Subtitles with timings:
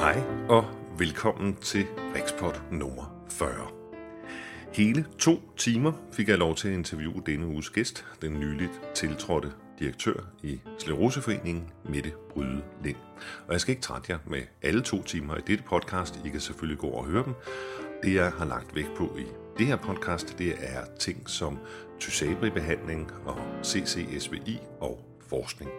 [0.00, 0.64] Hej og
[0.98, 3.50] velkommen til Rikspot nummer 40.
[4.72, 9.52] Hele to timer fik jeg lov til at interviewe denne uges gæst, den nyligt tiltrådte
[9.78, 12.96] direktør i Sleroseforeningen, Mette Bryde Lind.
[13.46, 16.20] Og jeg skal ikke trætte jer med alle to timer i dette podcast.
[16.24, 17.34] I kan selvfølgelig gå og høre dem.
[18.02, 19.24] Det jeg har lagt vægt på i
[19.58, 21.58] det her podcast, det er ting som
[21.98, 25.70] Tysabri-behandling og CCSVI og forskning.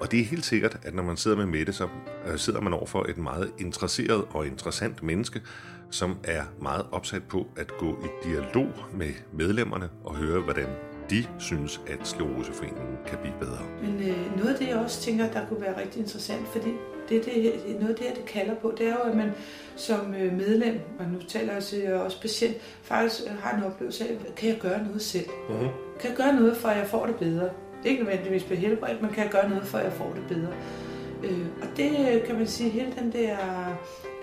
[0.00, 1.88] Og det er helt sikkert, at når man sidder med Mette, så
[2.26, 5.40] øh, sidder man over for et meget interesseret og interessant menneske,
[5.90, 10.66] som er meget opsat på at gå i dialog med medlemmerne og høre, hvordan
[11.10, 13.62] de synes, at Skleroseforeningen kan blive bedre.
[13.82, 16.70] Men øh, noget af det, jeg også tænker, der kunne være rigtig interessant, fordi
[17.08, 19.32] det, det, noget af det, det kalder på, det er jo, at man
[19.76, 24.08] som øh, medlem, og nu taler jeg til også patient, faktisk øh, har en oplevelse
[24.08, 25.28] af, kan jeg gøre noget selv?
[25.48, 25.68] Mm-hmm.
[26.00, 27.50] Kan jeg gøre noget, for at jeg får det bedre?
[27.84, 30.52] Ikke nødvendigvis blive helbredt, men kan jeg gøre noget, for at jeg får det bedre?
[31.24, 33.36] Øh, og det kan man sige, hele den der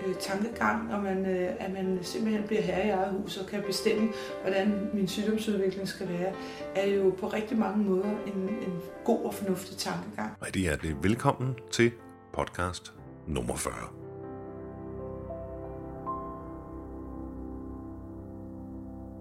[0.06, 3.62] øh, tankegang, og man, øh, at man simpelthen bliver herre i eget hus og kan
[3.66, 4.08] bestemme,
[4.42, 6.32] hvordan min sygdomsudvikling skal være,
[6.74, 10.30] er jo på rigtig mange måder en, en god og fornuftig tankegang.
[10.46, 11.92] Rigtig hjertelig velkommen til
[12.32, 12.92] podcast
[13.26, 13.74] nummer 40.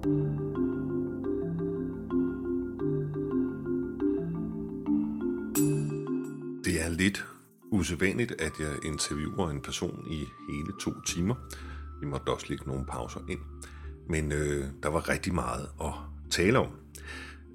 [0.01, 0.88] thank you
[6.99, 7.25] lidt
[7.71, 11.35] usædvanligt, at jeg interviewer en person i hele to timer.
[12.01, 13.39] Vi måtte også lægge nogle pauser ind.
[14.09, 15.93] Men øh, der var rigtig meget at
[16.29, 16.67] tale om.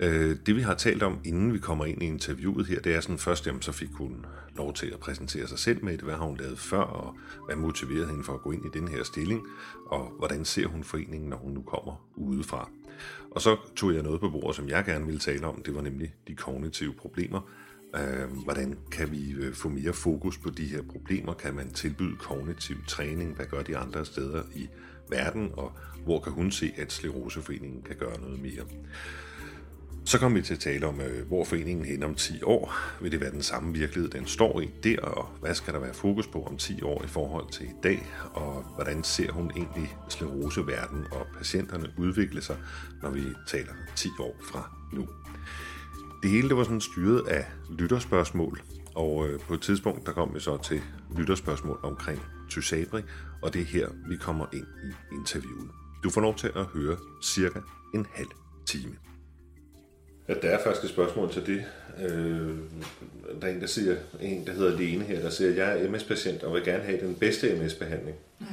[0.00, 3.00] Øh, det vi har talt om, inden vi kommer ind i interviewet her, det er
[3.00, 6.15] sådan først, jamen, så fik hun lov til at præsentere sig selv med det, hvad
[6.15, 9.03] har hun lavet før, og hvad motiverede hende for at gå ind i den her
[9.03, 9.47] stilling,
[9.87, 12.70] og hvordan ser hun foreningen, når hun nu kommer udefra.
[13.31, 15.81] Og så tog jeg noget på bordet, som jeg gerne ville tale om, det var
[15.81, 17.41] nemlig de kognitive problemer,
[17.95, 21.34] Øh, hvordan kan vi øh, få mere fokus på de her problemer?
[21.34, 23.37] Kan man tilbyde kognitiv træning?
[23.37, 24.69] Hvad gør de andre steder i
[25.09, 25.50] verden?
[25.53, 25.72] Og
[26.05, 28.65] hvor kan hun se, at Sleroseforeningen kan gøre noget mere?
[30.06, 32.75] Så kommer vi til at tale om, øh, hvor foreningen hen om 10 år.
[33.00, 35.00] Vil det være den samme virkelighed, den står i der?
[35.00, 38.06] Og hvad skal der være fokus på om 10 år i forhold til i dag?
[38.32, 42.56] Og hvordan ser hun egentlig skleroseverden og patienterne udvikle sig,
[43.03, 45.09] når vi taler 10 år fra nu?
[46.25, 47.45] Det hele det var sådan styret af
[47.79, 48.62] lytterspørgsmål,
[48.95, 50.81] og øh, på et tidspunkt der kom vi så til
[51.17, 53.01] lytterspørgsmål omkring Tysabri,
[53.43, 55.71] og det er her, vi kommer ind i interviewet.
[56.05, 57.59] Du får lov til at høre cirka
[57.95, 58.29] en halv
[58.67, 58.97] time.
[60.29, 61.65] Ja, der er første spørgsmål til det.
[62.05, 62.56] Øh,
[63.41, 66.43] der er en, der siger, en, der hedder Lene her, der siger, jeg er MS-patient
[66.43, 68.17] og vil gerne have den bedste MS-behandling.
[68.41, 68.47] Mm.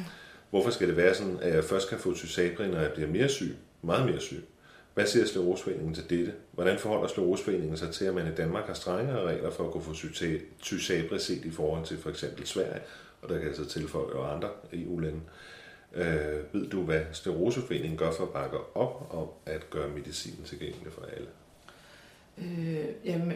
[0.49, 3.29] Hvorfor skal det være sådan, at jeg først kan få Tysabri, når jeg bliver mere
[3.29, 4.43] syg, meget mere syg?
[4.93, 6.33] Hvad siger Sleroseforeningen til dette?
[6.51, 9.83] Hvordan forholder Sleroseforeningen sig til, at man i Danmark har strengere regler for at kunne
[9.83, 9.93] få
[10.61, 12.81] tysabre set i forhold til for eksempel Sverige,
[13.21, 15.19] og der kan altså tilføje og andre EU-lande?
[15.95, 20.93] Øh, ved du, hvad Sleroseforeningen gør for at bakke op om at gøre medicinen tilgængelig
[20.93, 21.27] for alle?
[22.37, 23.33] Øh, jamen,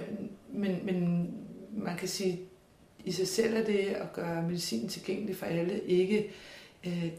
[0.53, 1.29] men, men
[1.71, 2.39] man kan sige,
[3.05, 6.31] i sig selv er det at gøre medicin tilgængelig for alle ikke øh,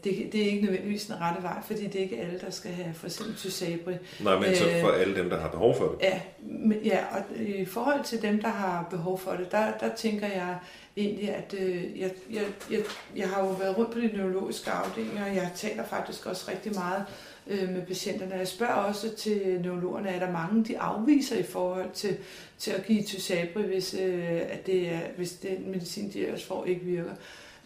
[0.03, 2.71] det, det er ikke nødvendigvis den rette vej, fordi det er ikke alle, der skal
[2.71, 3.93] have for eksempel Tysabri.
[4.19, 5.97] Nej, men så for alle dem, der har behov for det?
[6.01, 9.95] Ja, men, ja, og i forhold til dem, der har behov for det, der, der
[9.95, 10.57] tænker jeg
[10.97, 12.79] egentlig, at øh, jeg, jeg, jeg,
[13.15, 16.73] jeg har jo været rundt på de neurologiske afdelinger, og jeg taler faktisk også rigtig
[16.75, 17.05] meget
[17.47, 18.35] øh, med patienterne.
[18.35, 22.17] Jeg spørger også til neurologerne, er der mange, de afviser i forhold til,
[22.57, 26.65] til at give Tysabri, hvis, øh, at det er, hvis den medicin, de ellers får,
[26.65, 27.11] ikke virker.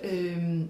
[0.03, 0.61] Øh,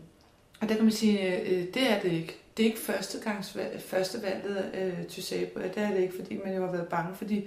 [0.61, 2.37] og der kan man sige, øh, øh, det er det ikke.
[2.57, 5.59] Det er ikke første gangs første valget øh, til SABO.
[5.59, 7.43] Det er det ikke, fordi man jo har været bange for de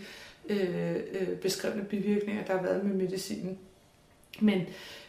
[0.48, 3.58] øh, øh, beskrevne bivirkninger, der har været med medicinen.
[4.41, 4.62] Men,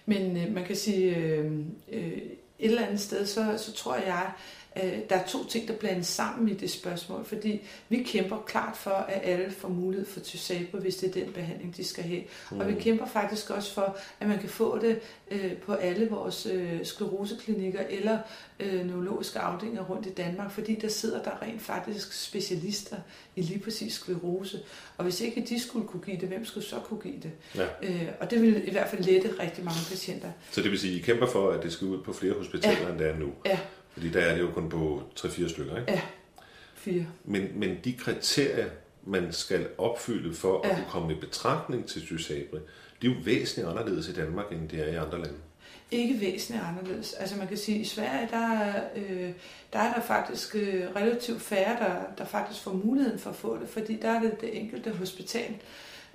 [0.05, 1.51] men øh, man kan sige, øh,
[1.91, 2.17] øh,
[2.59, 4.31] et eller andet sted, så, så tror jeg,
[4.83, 8.77] Øh, der er to ting, der blandes sammen i det spørgsmål, fordi vi kæmper klart
[8.77, 12.23] for, at alle får mulighed for Tysabra, hvis det er den behandling, de skal have.
[12.51, 12.59] Mm.
[12.59, 12.79] Og vi mm.
[12.79, 14.99] kæmper faktisk også for, at man kan få det
[15.31, 18.19] øh, på alle vores øh, skleroseklinikker eller
[18.59, 22.97] øh, neurologiske afdelinger rundt i Danmark, fordi der sidder der rent faktisk specialister
[23.35, 24.59] i lige præcis sklerose.
[24.97, 27.31] Og hvis ikke de skulle kunne give det, hvem skulle så kunne give det?
[27.55, 27.67] Ja.
[27.83, 30.31] Øh, og det vil i hvert fald lette rigtig mange patienter.
[30.51, 32.81] Så det vil sige, at I kæmper for, at det skal ud på flere hospitaler,
[32.81, 32.89] ja.
[32.89, 33.31] end det er nu?
[33.45, 33.59] Ja.
[33.95, 35.91] Fordi der er det jo kun på 3-4 stykker, ikke?
[35.91, 36.01] Ja,
[36.75, 37.05] fire.
[37.23, 38.65] Men, men de kriterier,
[39.03, 40.69] man skal opfylde for ja.
[40.69, 42.59] at kunne komme i betragtning til Tysabri,
[43.01, 45.37] de er jo væsentligt anderledes i Danmark, end det er i andre lande.
[45.91, 47.13] Ikke væsentligt anderledes.
[47.13, 49.31] Altså man kan sige, at i Sverige, der, øh,
[49.73, 53.57] der er der faktisk øh, relativt færre, der, der faktisk får muligheden for at få
[53.59, 55.55] det, fordi der er det det enkelte hospital,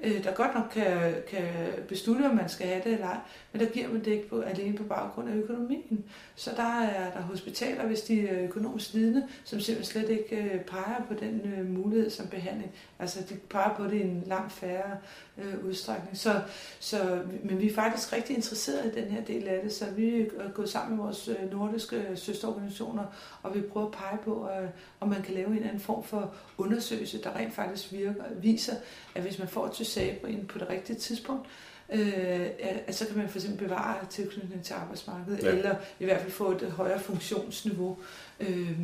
[0.02, 1.44] øh, der godt nok kan, kan
[1.88, 3.18] beslutte, om man skal have det eller ej,
[3.52, 6.04] men der giver man det ikke på, alene på baggrund af økonomien.
[6.36, 10.60] Så der er der hospitaler, hvis de er økonomisk lidende, som simpelthen slet ikke øh,
[10.60, 12.72] peger på den øh, mulighed som behandling.
[12.98, 14.96] Altså de peger på det i en langt færre
[15.38, 16.16] øh, udstrækning.
[16.16, 16.40] Så,
[16.80, 20.20] så, men vi er faktisk rigtig interesserede i den her del af det, så vi
[20.20, 23.04] er gået sammen med vores øh, nordiske søsterorganisationer,
[23.42, 24.68] og vi prøver at pege på, øh,
[25.00, 28.74] om man kan lave en eller anden form for undersøgelse, der rent faktisk virker, viser,
[29.14, 31.46] at hvis man får Tysabrin på det rigtige tidspunkt,
[31.92, 32.46] øh,
[32.86, 35.48] at så kan man for eksempel bevare tilknytning til arbejdsmarkedet, ja.
[35.48, 37.98] eller i hvert fald få et højere funktionsniveau.
[38.40, 38.78] Øh,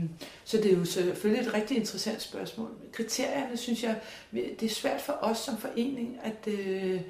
[0.45, 2.69] så det er jo selvfølgelig et rigtig interessant spørgsmål.
[2.93, 3.97] Kriterierne, synes jeg,
[4.33, 7.01] det er svært for os som forening at øh,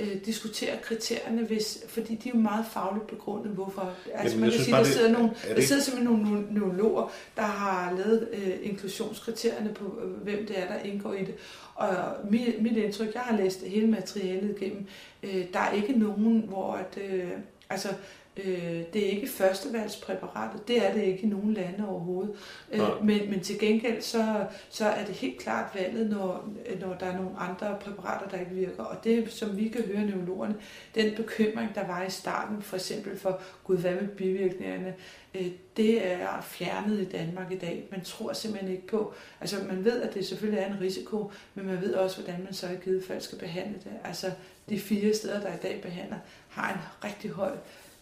[0.00, 3.92] øh, diskutere kriterierne, hvis, fordi de er jo meget fagligt begrundet, hvorfor.
[4.14, 7.92] Altså Jamen, man kan sige, der sidder, nogle, der sidder simpelthen nogle neurologer, der har
[7.96, 11.34] lavet øh, inklusionskriterierne på, øh, hvem det er, der indgår i det.
[11.74, 11.96] Og
[12.30, 14.86] mit, mit indtryk, jeg har læst hele materialet igennem,
[15.22, 17.30] øh, der er ikke nogen, hvor at, øh,
[17.70, 17.88] altså,
[18.36, 22.34] øh, det er ikke førstevalgspræparatet, det er det ikke i nogen lande overhovedet.
[22.72, 26.48] Øh, men, men til gengæld, så, så er det helt klart valget, når,
[26.80, 28.84] når der er nogle andre præparater, der ikke virker.
[28.84, 30.54] Og det, som vi kan høre neurologerne,
[30.94, 34.94] den bekymring, der var i starten, for eksempel for, gud, hvad med bivirkningerne,
[35.34, 35.46] øh,
[35.76, 37.88] det er fjernet i Danmark i dag.
[37.90, 41.66] Man tror simpelthen ikke på, altså man ved, at det selvfølgelig er en risiko, men
[41.66, 43.92] man ved også, hvordan man så i givet fald skal behandle det.
[44.04, 44.30] Altså
[44.68, 46.16] de fire steder, der i dag behandler,
[46.48, 47.52] har en rigtig høj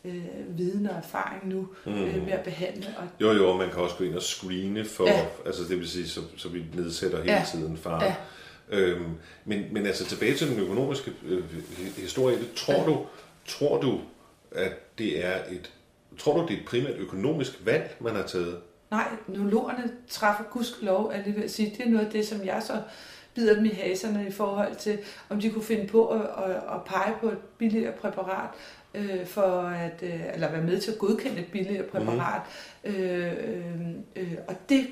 [0.04, 1.92] øh, viden og erfaring nu mm.
[1.92, 2.86] øh, med at behandle.
[2.98, 3.04] Og...
[3.20, 5.26] Jo, jo, man kan også gå ind og screene for, ja.
[5.46, 7.44] altså det vil sige, så, så vi nedsætter hele ja.
[7.52, 8.04] tiden far.
[8.04, 8.14] Ja.
[8.70, 9.14] Øhm,
[9.44, 11.44] men, men altså tilbage til den økonomiske øh,
[11.96, 12.84] historie, det, tror, ja.
[12.86, 13.06] du,
[13.46, 14.00] tror du,
[14.52, 15.72] at det er et
[16.18, 18.58] Tror du, det er et primært økonomisk valg, man har taget?
[18.90, 20.44] Nej, neurologerne træffer
[20.82, 21.74] lov, at det vil sige.
[21.78, 22.82] Det er noget af det, som jeg så
[23.34, 26.84] bider dem i haserne i forhold til, om de kunne finde på at, at, at
[26.86, 28.50] pege på et billigere præparat,
[28.94, 32.42] øh, for at, øh, eller være med til at godkende et billigere præparat.
[32.84, 32.90] Mm.
[32.90, 33.32] Øh,
[34.16, 34.86] øh, og det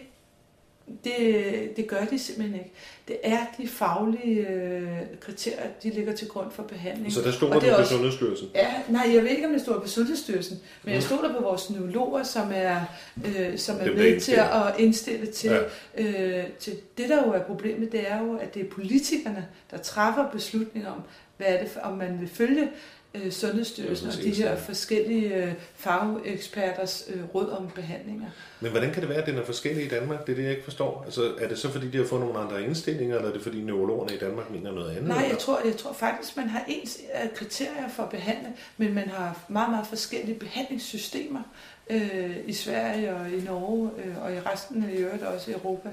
[1.04, 2.72] det, det gør de simpelthen ikke.
[3.08, 7.12] Det er de faglige øh, kriterier, de ligger til grund for behandling.
[7.12, 8.48] Så der står du på også, Sundhedsstyrelsen?
[8.54, 11.42] Ja, nej, jeg ved ikke, om det står på Sundhedsstyrelsen, men jeg stod der på
[11.42, 12.80] vores neurologer, som er,
[13.26, 15.50] øh, som er med til at indstille til,
[15.98, 16.38] ja.
[16.38, 16.76] øh, til...
[16.98, 20.90] Det, der jo er problemet, det er jo, at det er politikerne, der træffer beslutninger
[20.90, 21.02] om,
[21.36, 22.68] hvad er det, om man vil følge
[23.14, 28.26] øh, Sundhedsstyrelsen og de her forskellige øh, fageksperters øh, råd om behandlinger.
[28.60, 30.26] Men hvordan kan det være, at den er forskellig i Danmark?
[30.26, 31.02] Det er det, jeg ikke forstår.
[31.04, 33.60] Altså, er det så, fordi de har fået nogle andre indstillinger, eller er det, fordi
[33.62, 35.08] neurologerne i Danmark mener noget andet?
[35.08, 38.94] Nej, jeg tror, jeg tror faktisk, man har ens øh, kriterier for at behandle, men
[38.94, 41.42] man har meget, meget forskellige behandlingssystemer
[41.90, 45.88] øh, i Sverige og i Norge øh, og i resten af øvrigt også i Europa.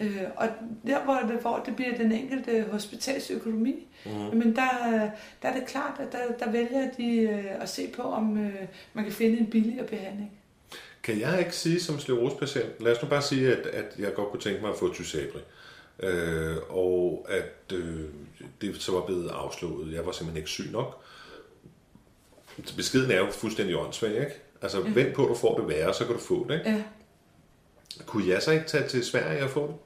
[0.00, 0.48] Øh, og
[0.86, 4.10] der, hvor det, hvor det bliver den enkelte hospitalsøkonomi, mm.
[4.12, 5.10] men der,
[5.42, 8.54] der er det klart, at der, der vælger de øh, at se på, om øh,
[8.92, 10.32] man kan finde en billigere behandling.
[11.02, 14.30] Kan jeg ikke sige som sklerosepatient, lad os nu bare sige, at, at jeg godt
[14.30, 15.40] kunne tænke mig at få Tysabri,
[16.02, 18.04] øh, og at øh,
[18.60, 19.94] det så var blevet afslået.
[19.94, 21.04] Jeg var simpelthen ikke syg nok.
[22.76, 24.40] Beskeden er jo fuldstændig åndssvag, ikke?
[24.62, 24.90] Altså, ja.
[24.94, 26.70] vent på, at du får det værre, så kan du få det, ikke?
[26.70, 26.82] Ja.
[28.06, 29.76] Kunne jeg så ikke tage til Sverige og få det?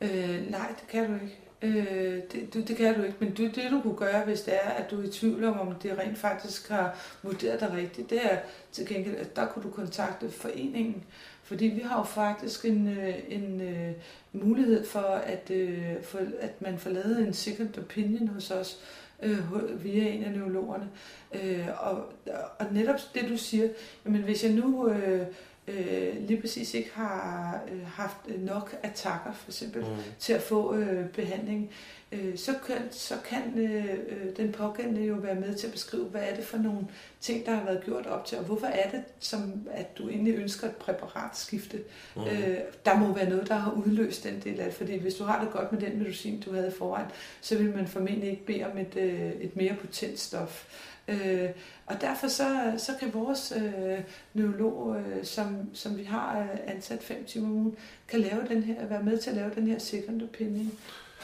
[0.00, 1.38] Øh, nej, det kan du ikke.
[1.62, 4.54] Øh, det, det, det kan du ikke, men det, det du kunne gøre, hvis det
[4.54, 8.10] er, at du er i tvivl om, om det rent faktisk har vurderet dig rigtigt,
[8.10, 8.38] det er
[8.72, 11.04] til gengæld, at der kunne du kontakte foreningen,
[11.42, 13.94] fordi vi har jo faktisk en, øh, en, en
[14.32, 18.78] mulighed for at, øh, for, at man får lavet en second opinion hos os,
[19.22, 20.88] øh, via en af neurologerne.
[21.34, 22.12] Øh, og,
[22.58, 23.68] og netop det du siger,
[24.04, 25.26] jamen hvis jeg nu Øh,
[25.68, 29.88] øh, lige præcis ikke har øh, haft nok attacker for eksempel mm.
[30.18, 31.70] til at få øh, behandling,
[32.12, 36.04] øh, så kan, så kan øh, øh, den pågældende jo være med til at beskrive,
[36.04, 36.86] hvad er det for nogle
[37.20, 40.34] ting, der har været gjort op til, og hvorfor er det, som at du egentlig
[40.34, 41.80] ønsker et præparatskifte.
[42.16, 42.22] Mm.
[42.22, 45.24] Øh, der må være noget, der har udløst den del af det, fordi hvis du
[45.24, 47.06] har det godt med den medicin, du havde foran,
[47.40, 50.66] så vil man formentlig ikke bede om et, øh, et mere potent stof.
[51.08, 51.50] Øh,
[51.86, 53.98] og derfor så, så kan vores øh,
[54.34, 57.76] neurolog, øh, som, som vi har øh, ansat fem timer om ugen,
[58.08, 60.72] kan lave den her, være med til at lave den her second opinion.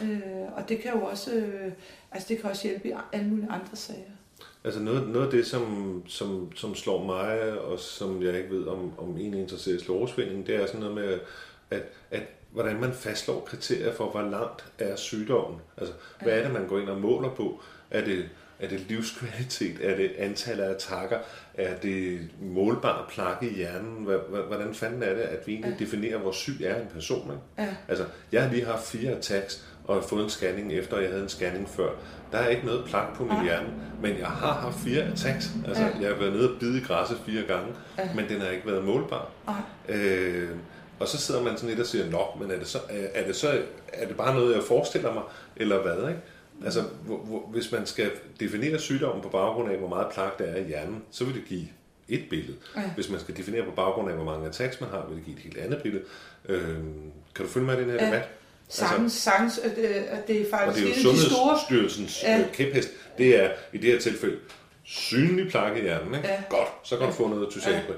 [0.02, 1.72] Øh, og det kan jo også, øh,
[2.12, 4.10] altså det kan også hjælpe i alle mulige andre sager.
[4.64, 8.66] Altså noget, noget af det, som, som, som slår mig, og som jeg ikke ved,
[8.66, 11.18] om, om en interesserer i slåsvinding, det er sådan noget med,
[11.70, 15.60] at, at hvordan man fastslår kriterier for, hvor langt er sygdommen.
[15.76, 17.60] Altså, hvad er det, man går ind og måler på?
[17.90, 18.28] Er det
[18.60, 19.76] er det livskvalitet?
[19.82, 21.18] Er det antallet af attacker?
[21.54, 24.08] Er det målbare plakke i hjernen?
[24.48, 25.84] Hvordan fanden er det, at vi egentlig ja.
[25.84, 27.30] definerer, hvor syg er en person?
[27.30, 27.68] Ikke?
[27.70, 27.76] Ja.
[27.88, 31.22] Altså, jeg har lige haft fire attacks, og har fået en scanning efter, jeg havde
[31.22, 31.88] en scanning før.
[32.32, 33.44] Der er ikke noget plak på min Nej.
[33.44, 33.68] hjerne,
[34.02, 35.50] men jeg har haft fire attacks.
[35.68, 35.90] Altså, Ja.
[36.00, 38.08] jeg har været nede og bide i græsset fire gange, Ja.
[38.16, 39.30] men den har ikke været målbar.
[39.46, 39.96] Nej.
[39.98, 40.48] Øh,
[41.00, 43.26] og så sidder man sådan lidt og siger, nå, men er det, så, er er
[43.26, 43.62] det så
[43.92, 45.22] er det bare noget, jeg forestiller mig,
[45.56, 46.20] eller hvad, ikke?
[46.64, 50.44] Altså, hvor, hvor, hvis man skal definere sygdommen på baggrund af, hvor meget plak der
[50.44, 51.66] er i hjernen, så vil det give
[52.08, 52.56] et billede.
[52.76, 52.82] Ja.
[52.94, 55.36] Hvis man skal definere på baggrund af, hvor mange attacks man har, vil det give
[55.36, 56.04] et helt andet billede.
[56.48, 56.74] Øh,
[57.34, 58.06] kan du følge med i den her Ja.
[58.06, 58.28] debat?
[58.68, 61.28] Sagtens, sagtens, at det, at det er Og faktisk det er jo store...
[61.30, 62.36] Sundhedsstyrelsens Ja.
[62.38, 62.44] ja.
[62.52, 62.88] kæphest.
[63.18, 64.36] Det er i det her tilfælde
[64.84, 66.14] synlig plak i hjernen.
[66.14, 66.28] Ikke?
[66.28, 66.42] Ja.
[66.50, 67.94] Godt, så kan du få noget tysabre.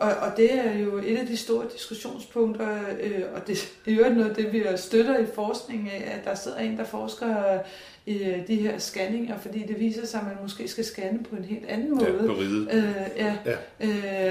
[0.00, 2.68] Og, og det er jo et af de store diskussionspunkter,
[3.00, 6.34] øh, og det er jo noget af det, vi støtter i forskningen af, at der
[6.34, 7.58] sidder en, der forsker
[8.06, 11.36] i øh, de her scanninger, fordi det viser sig, at man måske skal scanne på
[11.36, 12.12] en helt anden måde.
[12.20, 12.68] Ja, på riget.
[12.72, 13.56] Øh, ja, Ja.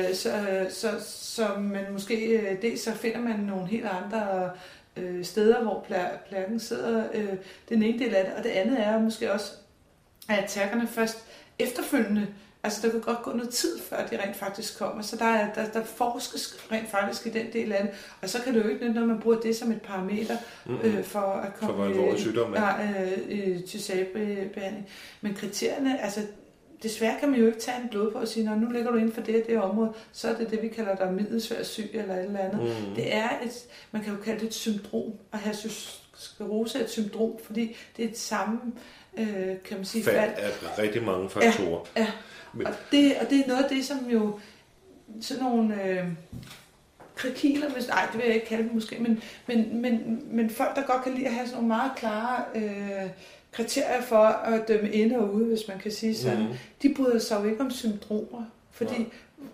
[0.09, 0.31] Øh, så,
[0.69, 4.49] så, så man måske, øh, dels så finder man nogle helt andre
[4.97, 7.03] øh, steder, hvor pla- plakken sidder.
[7.13, 7.35] Øh, det er
[7.69, 8.33] den ene del af det.
[8.37, 9.51] Og det andet er måske også,
[10.29, 11.17] at attackerne først
[11.59, 12.27] efterfølgende,
[12.63, 15.01] altså der kan godt gå noget tid, før de rent faktisk kommer.
[15.01, 17.91] Så der, er, der, der forskes rent faktisk i den del af det.
[18.21, 20.37] Og så kan det jo ikke når man bruger det som et parameter
[20.83, 22.61] øh, for at komme hvor alvorlig sygdom er.
[22.61, 24.87] ja, øh, i tysabehandling.
[25.21, 26.21] Men kriterierne, altså
[26.83, 29.21] desværre kan man jo ikke tage en blodprøve og sige, nu ligger du inden for
[29.21, 32.25] det og det område, så er det det, vi kalder der middelsvær syg eller et
[32.25, 32.61] eller andet.
[32.61, 32.95] Mm.
[32.95, 35.55] Det er et, man kan jo kalde det et syndrom, at have
[36.19, 38.59] sklerose er et syndrom, fordi det er et samme,
[39.19, 40.53] øh, kan man sige, Fald fald.
[40.77, 41.85] af rigtig mange faktorer.
[41.97, 42.07] Ja,
[42.53, 44.39] Men- og det, og det er noget af det, som jo
[45.21, 46.03] sådan nogle øh,
[47.15, 50.75] krikiler, hvis, nej, det vil jeg ikke kalde dem måske, men, men, men, men folk,
[50.75, 53.09] der godt kan lide at have sådan nogle meget klare øh,
[53.51, 56.53] kriterier for at dømme ind og ude, hvis man kan sige sådan, Mhm.
[56.81, 59.07] de bryder sig jo ikke om syndromer, fordi Nej.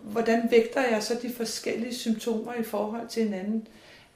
[0.03, 3.67] hvordan vægter jeg så de forskellige symptomer i forhold til hinanden?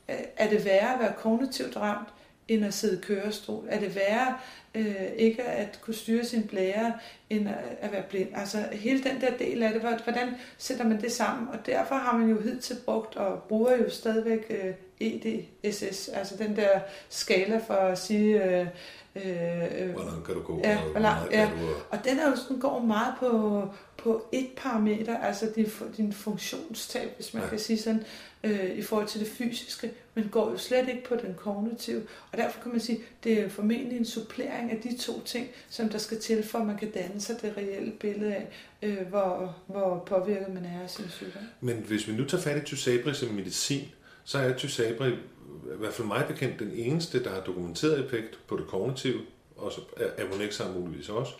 [0.09, 2.07] Øh, Er det værre at være kognitivt ramt,
[2.49, 3.65] end at sidde i kørestol?
[3.69, 4.37] Er det værre
[4.75, 6.93] øh, ikke at kunne styre sin blære,
[7.29, 8.29] end at, at være blind?
[8.35, 11.47] Altså hele den der del af det, hvor- hvordan sætter man det sammen?
[11.47, 16.55] Og derfor har man jo hidtil brugt, og bruger jo stadigvæk øh, EDSS, altså den
[16.55, 16.79] der
[17.09, 18.43] skala for at sige...
[18.59, 18.67] Øh,
[19.15, 20.61] øh, Hvor langt kan du gå?
[20.63, 21.45] Ja, og hvor langt- ja.
[21.45, 23.63] kan du, og den er jo sådan, går meget på,
[23.97, 27.49] på et parameter, altså din, din funktionstab, hvis man ja.
[27.49, 28.03] kan sige sådan,
[28.43, 32.01] øh, i forhold til det fysiske, men går jo slet ikke på den kognitive.
[32.31, 35.89] Og derfor kan man sige, det er formentlig en supplering af de to ting, som
[35.89, 38.47] der skal til, for at man kan danne sig det reelle billede af,
[38.81, 41.41] øh, hvor, hvor påvirket man er af sin sygdom.
[41.61, 43.85] Men hvis vi nu tager fat i Tysabri som medicin,
[44.23, 48.57] så er Tysabri, i hvert fald mig bekendt, den eneste, der har dokumenteret effekt på
[48.57, 49.21] det kognitive,
[49.55, 49.81] og så
[50.17, 50.25] er
[50.63, 51.33] har muligvis også.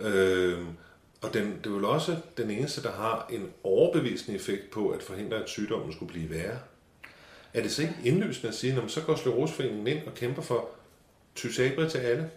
[0.00, 0.58] Øh,
[1.22, 5.02] og den, det er vel også den eneste, der har en overbevisende effekt på at
[5.02, 6.58] forhindre, at sygdommen skulle blive værre.
[7.54, 10.42] Er det så ikke indlysende at sige, når man så går Scleroseforeningen ind og kæmper
[10.42, 10.68] for
[11.34, 12.30] Tysabri til alle?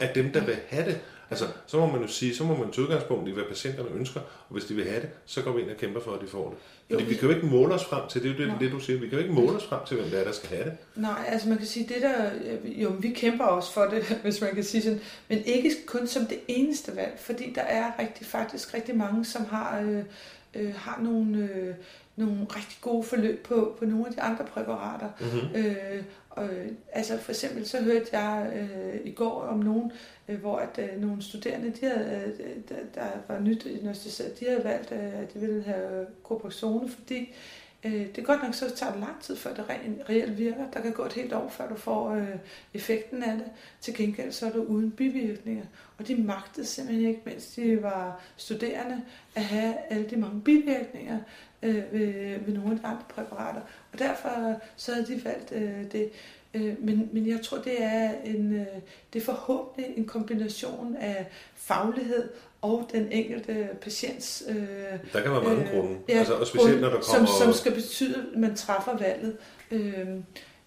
[0.00, 1.00] At dem, der vil have det,
[1.30, 4.20] Altså, så må man jo sige, så må man tage udgangspunkt i, hvad patienterne ønsker,
[4.20, 6.26] og hvis de vil have det, så går vi ind og kæmper for, at de
[6.26, 6.58] får det.
[6.90, 8.72] Fordi Jo, vi kan jo ikke måle os frem til, det er jo det, det,
[8.72, 10.48] du siger, vi kan jo ikke måle os frem til, hvem det er, der skal
[10.48, 10.72] have det.
[10.96, 12.30] Nej, altså man kan sige, det der,
[12.64, 16.26] jo, vi kæmper også for det, hvis man kan sige sådan, men ikke kun som
[16.26, 20.02] det eneste valg, fordi der er rigtig, faktisk rigtig mange, som har, øh,
[20.54, 21.74] øh, har nogle, øh,
[22.16, 25.08] nogle rigtig gode forløb på, på nogle af de andre præparater.
[25.20, 25.64] Mm-hmm.
[25.64, 29.92] Øh, og, øh, altså for eksempel så hørte jeg øh, i går om nogen,
[30.30, 34.44] Øh, hvor at øh, nogle studerende, de havde, øh, der, der var nyt diagnostiseret, de
[34.44, 37.34] havde valgt, øh, at de ville have Copaxone, fordi
[37.84, 40.70] øh, det er godt nok, så tager det lang tid, før det rent, reelt virker.
[40.70, 42.36] Der kan gå et helt år, før du får øh,
[42.74, 43.46] effekten af det.
[43.80, 45.64] Til gengæld så er det uden bivirkninger.
[45.98, 49.02] Og de magtede simpelthen ikke, mens de var studerende,
[49.34, 51.18] at have alle de mange bivirkninger
[51.62, 53.60] øh, ved, ved nogle af de andre præparater.
[53.92, 56.10] Og derfor så havde de valgt øh, det.
[56.54, 58.66] Øh, men, men jeg tror, det er, en, øh,
[59.12, 62.28] det er forhåbentlig en kombination af faglighed
[62.62, 64.56] og den enkelte patients øh,
[65.12, 67.26] Der kan være mange Øh, grunde, ja, altså, og specielt når der som, kommer...
[67.26, 69.36] som skal betyde, at man træffer valget.
[69.70, 70.06] Øh,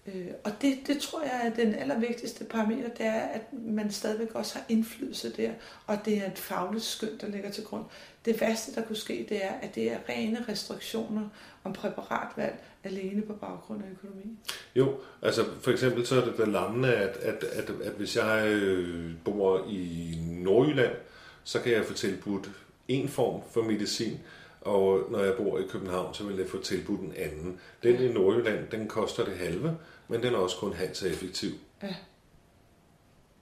[0.08, 4.36] øh, og det, det tror jeg er den allervigtigste parameter, det er, at man stadigvæk
[4.36, 5.52] også har indflydelse der,
[5.88, 7.86] og det er et fagligt skøn, der ligger til grund.
[8.26, 11.30] Det værste, der kunne ske, det er, at det er rene restriktioner
[11.64, 14.38] om præparatvalg alene på baggrund af økonomi.
[14.76, 19.12] Jo, altså for eksempel så er det lammende, at, at, at, at hvis jeg øh,
[19.26, 20.96] bor i Nordjylland,
[21.44, 22.50] så kan jeg få tilbudt
[22.88, 24.20] en form for medicin,
[24.62, 27.60] og når jeg bor i København, så vil jeg få tilbudt en anden.
[27.84, 29.78] Den i Nordjylland, den koster det halve,
[30.14, 31.52] men den er også kun halvt så effektiv.
[31.84, 31.96] Ja.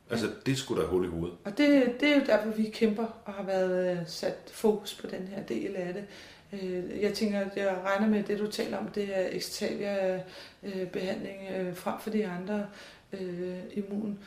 [0.09, 1.37] Altså, det skulle da hul i hovedet.
[1.43, 5.07] Og det, det er jo derfor, vi kæmper og har været øh, sat fokus på
[5.07, 6.05] den her del af det.
[6.53, 11.39] Øh, jeg tænker, at jeg regner med, at det du taler om, det er Extavia-behandling
[11.57, 12.67] øh, frem for de andre
[13.13, 14.19] øh, immun,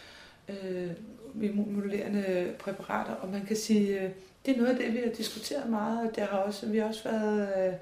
[0.48, 0.90] øh,
[1.42, 3.14] immunmodulerende præparater.
[3.14, 4.10] Og man kan sige, øh,
[4.46, 6.88] det er noget af det, vi har diskuteret meget, og det har også, vi har
[6.88, 7.78] også været,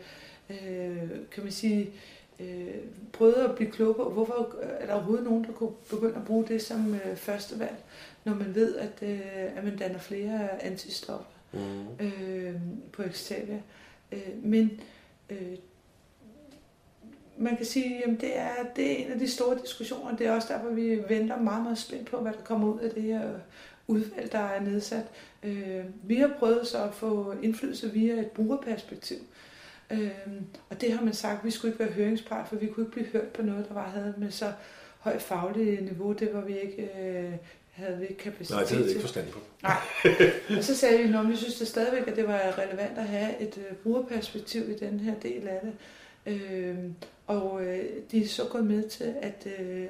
[0.50, 1.92] øh, kan man sige,
[2.40, 2.74] øh,
[3.12, 6.44] prøvet at blive klogere på, hvorfor er der overhovedet nogen, der kunne begynde at bruge
[6.48, 7.76] det som øh, første valg,
[8.24, 12.06] når man ved, at, øh, at man danner flere antistoffer mm.
[12.06, 12.54] øh,
[12.92, 13.60] på Extavia.
[14.12, 14.80] Øh, men
[15.30, 15.56] øh,
[17.38, 20.16] man kan sige, at det er, det er en af de store diskussioner.
[20.16, 22.90] Det er også derfor, vi venter meget, meget spændt på, hvad der kommer ud af
[22.90, 23.30] det her
[23.86, 25.04] udvalg, der er nedsat.
[25.42, 29.18] Øh, vi har prøvet så at få indflydelse via et brugerperspektiv.
[29.92, 30.10] Øh,
[30.70, 32.92] og det har man sagt, at vi skulle ikke være høringspart, for vi kunne ikke
[32.92, 34.52] blive hørt på noget, der var havde med så
[34.98, 36.12] højt fagligt niveau.
[36.12, 37.32] Det var vi ikke, øh,
[37.70, 39.38] havde vi ikke kapacitet Nej, det havde jeg ikke forstand på.
[39.62, 39.76] Nej.
[40.58, 43.40] Og så sagde vi, at vi synes det stadigvæk, at det var relevant at have
[43.40, 45.72] et øh, brugerperspektiv i den her del af det.
[46.26, 46.76] Øh,
[47.26, 49.86] og øh, de er så gået med til, at, øh,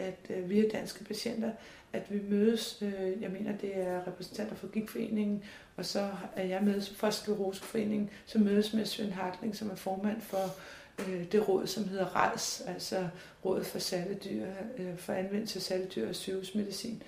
[0.00, 1.50] at øh, vi er danske patienter,
[1.96, 5.42] at vi mødes, øh, jeg mener det er repræsentanter for Gigforeningen,
[5.76, 10.20] og så er jeg med fra Skleroseforeningen, som mødes med Svend Hartling, som er formand
[10.20, 10.54] for
[10.98, 13.08] øh, det råd, som hedder RALS, altså
[13.44, 14.46] Rådet for Salledyr,
[14.78, 17.02] øh, for anvendelse af salledyr og sygehusmedicin.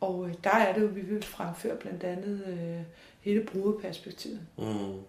[0.00, 2.82] Og øh, der er det jo, vi vil fremføre blandt andet øh,
[3.20, 4.40] hele brugerperspektivet.
[4.58, 5.00] Mm.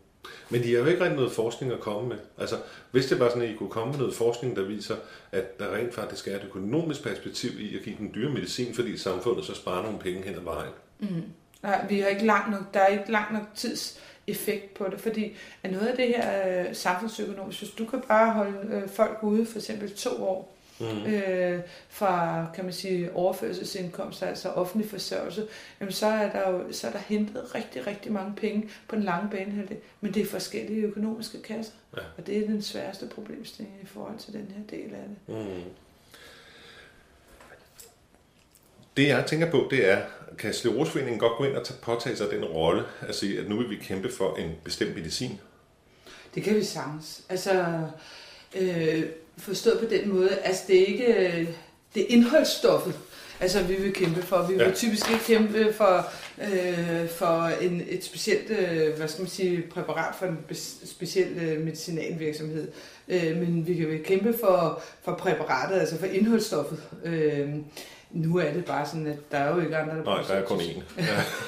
[0.50, 2.18] Men de har jo ikke rigtig noget forskning at komme med.
[2.38, 2.56] Altså,
[2.92, 4.96] hvis det var sådan, at I kunne komme med noget forskning, der viser,
[5.32, 8.98] at der rent faktisk er et økonomisk perspektiv i at give den dyre medicin, fordi
[8.98, 10.72] samfundet så sparer nogle penge hen ad vejen.
[11.00, 11.16] Mm-hmm.
[11.16, 11.24] Mm.
[11.64, 15.00] Nej, vi har ikke langt nok, der er ikke langt nok tids effekt på det,
[15.00, 19.20] fordi at noget af det her øh, samfundsøkonomisk, hvis du kan bare holde øh, folk
[19.24, 21.06] ude for eksempel to år, mm.
[21.06, 25.48] øh, fra, kan man sige, overførselsindkomst, altså offentlig forsørgelse,
[25.80, 29.04] jamen så er der jo så er der hentet rigtig, rigtig mange penge på den
[29.04, 29.64] lange bane her.
[30.02, 32.02] Men det er forskellige økonomiske kasser, ja.
[32.18, 35.36] og det er den sværeste problemstilling i forhold til den her del af det.
[35.36, 35.64] Mm.
[38.98, 40.02] Det jeg tænker på, det er,
[40.38, 43.70] kan Sleroseforeningen godt gå ind og påtage sig den rolle at sige, at nu vil
[43.70, 45.40] vi kæmpe for en bestemt medicin?
[46.36, 47.24] Det kan vi sagtens.
[47.30, 47.88] Altså,
[48.56, 49.04] øh,
[49.38, 51.48] forstået på den måde, altså det er ikke
[51.96, 52.94] det er indholdsstoffet,
[53.40, 54.48] altså vi vil kæmpe for.
[54.48, 54.72] Vi vil ja.
[54.72, 60.16] typisk ikke kæmpe for, øh, for en, et specielt, øh, hvad skal man sige, præparat
[60.16, 60.38] for en
[60.86, 62.68] speciel øh, medicinalvirksomhed.
[63.08, 66.80] Øh, men vi kan kæmpe for, for præparatet, altså for indholdsstoffet.
[67.06, 67.50] Øh,
[68.12, 70.46] nu er det bare sådan, at der er jo ikke andre, der Nej, der er
[70.46, 70.82] kun én.
[70.98, 71.04] Ja.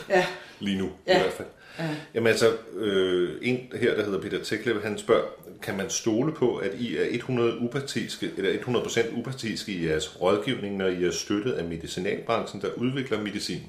[0.18, 0.26] ja.
[0.60, 1.18] Lige nu ja.
[1.18, 1.48] i hvert fald.
[1.80, 1.90] Ja.
[2.14, 5.28] Jamen altså, øh, en her, der hedder Peter Teklev, han spørger,
[5.62, 10.78] kan man stole på, at I er 100 upartiske, eller 100% upartiske i jeres rådgivning,
[10.78, 13.62] når I er støttet af medicinalbranchen, der udvikler medicin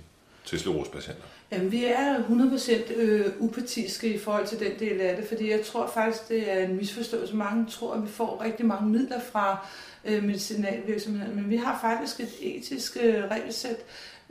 [0.45, 1.23] til sklerosepatienter?
[1.53, 5.65] Jamen, vi er 100% øh, upartiske i forhold til den del af det, fordi jeg
[5.65, 7.37] tror faktisk, det er en misforståelse.
[7.37, 9.67] Mange tror, at vi får rigtig mange midler fra
[10.05, 13.77] øh, medicinalvirksomheden, men vi har faktisk et etisk øh, regelsæt,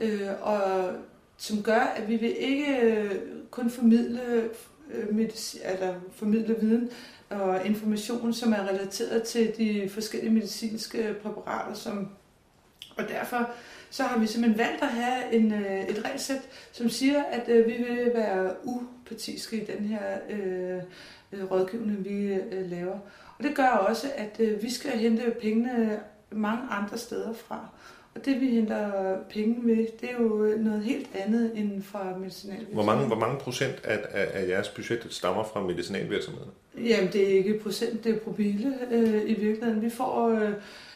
[0.00, 0.90] øh, og,
[1.38, 3.14] som gør, at vi vil ikke øh,
[3.50, 4.50] kun formidle,
[4.90, 6.90] øh, medicin, eller formidle viden
[7.30, 12.08] og information, som er relateret til de forskellige medicinske præparater, som
[12.98, 13.50] og derfor
[13.90, 17.66] så har vi simpelthen valgt at have en, øh, et regelsæt, som siger, at øh,
[17.66, 20.82] vi vil være upartiske i den her øh,
[21.50, 22.98] rådgivning, vi øh, laver.
[23.38, 27.68] Og det gør også, at øh, vi skal hente pengene mange andre steder fra.
[28.18, 32.74] Og det vi henter penge med, det er jo noget helt andet end fra medicinalvirksomheden.
[32.74, 36.50] Hvor mange, hvor mange procent af, af, af jeres budget stammer fra medicinalvirksomheden?
[36.78, 39.82] Jamen det er ikke procent, det er promille øh, i virkeligheden.
[39.82, 40.28] Vi får...
[40.28, 40.52] Øh,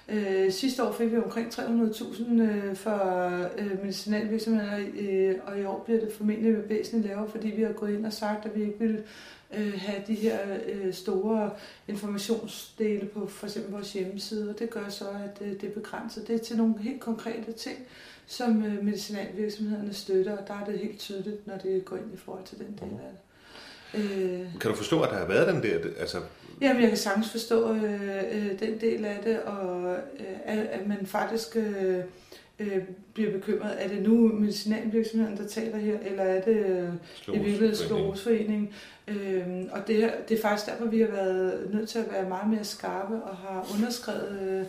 [0.08, 5.82] Øh, sidste år fik vi omkring 300.000 øh, for øh, medicinalvirksomheder, øh, og i år
[5.84, 8.78] bliver det formentlig væsentligt lavere, fordi vi har gået ind og sagt, at vi ikke
[8.78, 9.02] vil
[9.56, 11.50] øh, have de her øh, store
[11.88, 16.28] informationsdele på for eksempel vores hjemmeside, og det gør så, at øh, det er begrænset.
[16.28, 17.78] Det er til nogle helt konkrete ting,
[18.26, 22.16] som øh, medicinalvirksomhederne støtter, og der er det helt tydeligt, når det går ind i
[22.16, 23.18] forhold til den del af det.
[23.94, 26.18] Øh, kan du forstå, at der har været den der, altså
[26.60, 28.00] Jamen, jeg kan sagtens forstå øh,
[28.32, 32.04] øh, den del af det, og øh, at, at man faktisk øh,
[32.58, 32.82] øh,
[33.14, 33.84] bliver bekymret.
[33.84, 38.74] Er det nu medicinalvirksomheden, der taler her, eller er det øh, i virkeligheden Sklerosforeningen?
[39.08, 42.50] Øh, og det, det er faktisk derfor, vi har været nødt til at være meget
[42.50, 44.68] mere skarpe og har underskrevet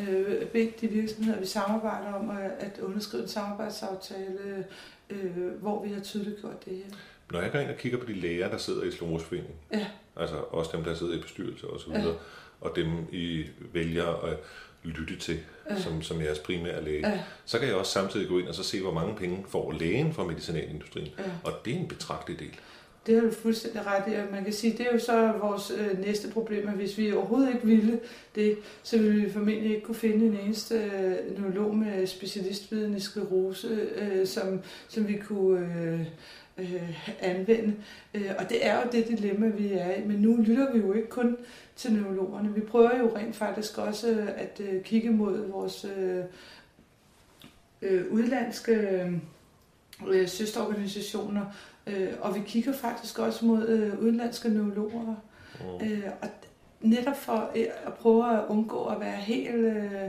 [0.00, 4.64] øh, bedt de virksomheder, vi samarbejder om, at underskrive en samarbejdsaftale,
[5.10, 6.96] øh, hvor vi har tydeligt gjort det her.
[7.32, 9.86] Når jeg går ind og kigger på de læger, der sidder i Slåsforeningen, ja.
[10.16, 12.12] altså også dem, der sidder i bestyrelse og så videre, ja.
[12.60, 14.36] og dem, I vælger at
[14.82, 15.38] lytte til,
[15.70, 15.80] ja.
[15.80, 17.20] som, som jeres primære læge, ja.
[17.44, 20.12] så kan jeg også samtidig gå ind og så se, hvor mange penge får lægen
[20.12, 21.08] fra medicinalindustrien.
[21.18, 21.24] Ja.
[21.44, 22.58] Og det er en betragtelig del.
[23.06, 25.72] Det har du fuldstændig ret i, og man kan sige, det er jo så vores
[25.78, 28.00] øh, næste problem, at hvis vi overhovedet ikke ville
[28.34, 33.00] det, så ville vi formentlig ikke kunne finde en eneste øh, neurolog med specialistviden i
[33.00, 36.06] sklerose, øh, som, som vi kunne øh,
[36.60, 37.74] øh, anvende.
[38.14, 40.04] Øh, og det er jo det dilemma, vi er i.
[40.06, 41.36] Men nu lytter vi jo ikke kun
[41.76, 42.54] til neurologerne.
[42.54, 46.24] Vi prøver jo rent faktisk også at øh, kigge mod vores øh,
[47.82, 48.72] øh, udlandske
[50.06, 51.46] øh, søsterorganisationer,
[51.86, 55.14] øh, og vi kigger faktisk også mod øh, udenlandske neurologer.
[55.60, 55.86] Mm.
[55.86, 56.28] Øh, og
[56.80, 59.54] netop for øh, at prøve at undgå at være helt...
[59.54, 60.08] Øh,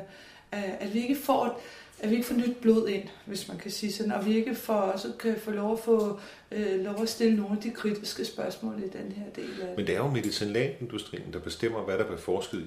[0.53, 1.61] at vi ikke får
[2.01, 4.55] at vi ikke får nyt blod ind, hvis man kan sige sådan, og vi ikke
[4.55, 6.19] får, også kan få lov at få
[6.51, 9.87] øh, lov at stille nogle af de kritiske spørgsmål i den her del af Men
[9.87, 12.65] det er jo medicinalindustrien, der bestemmer, hvad der bliver forsket i.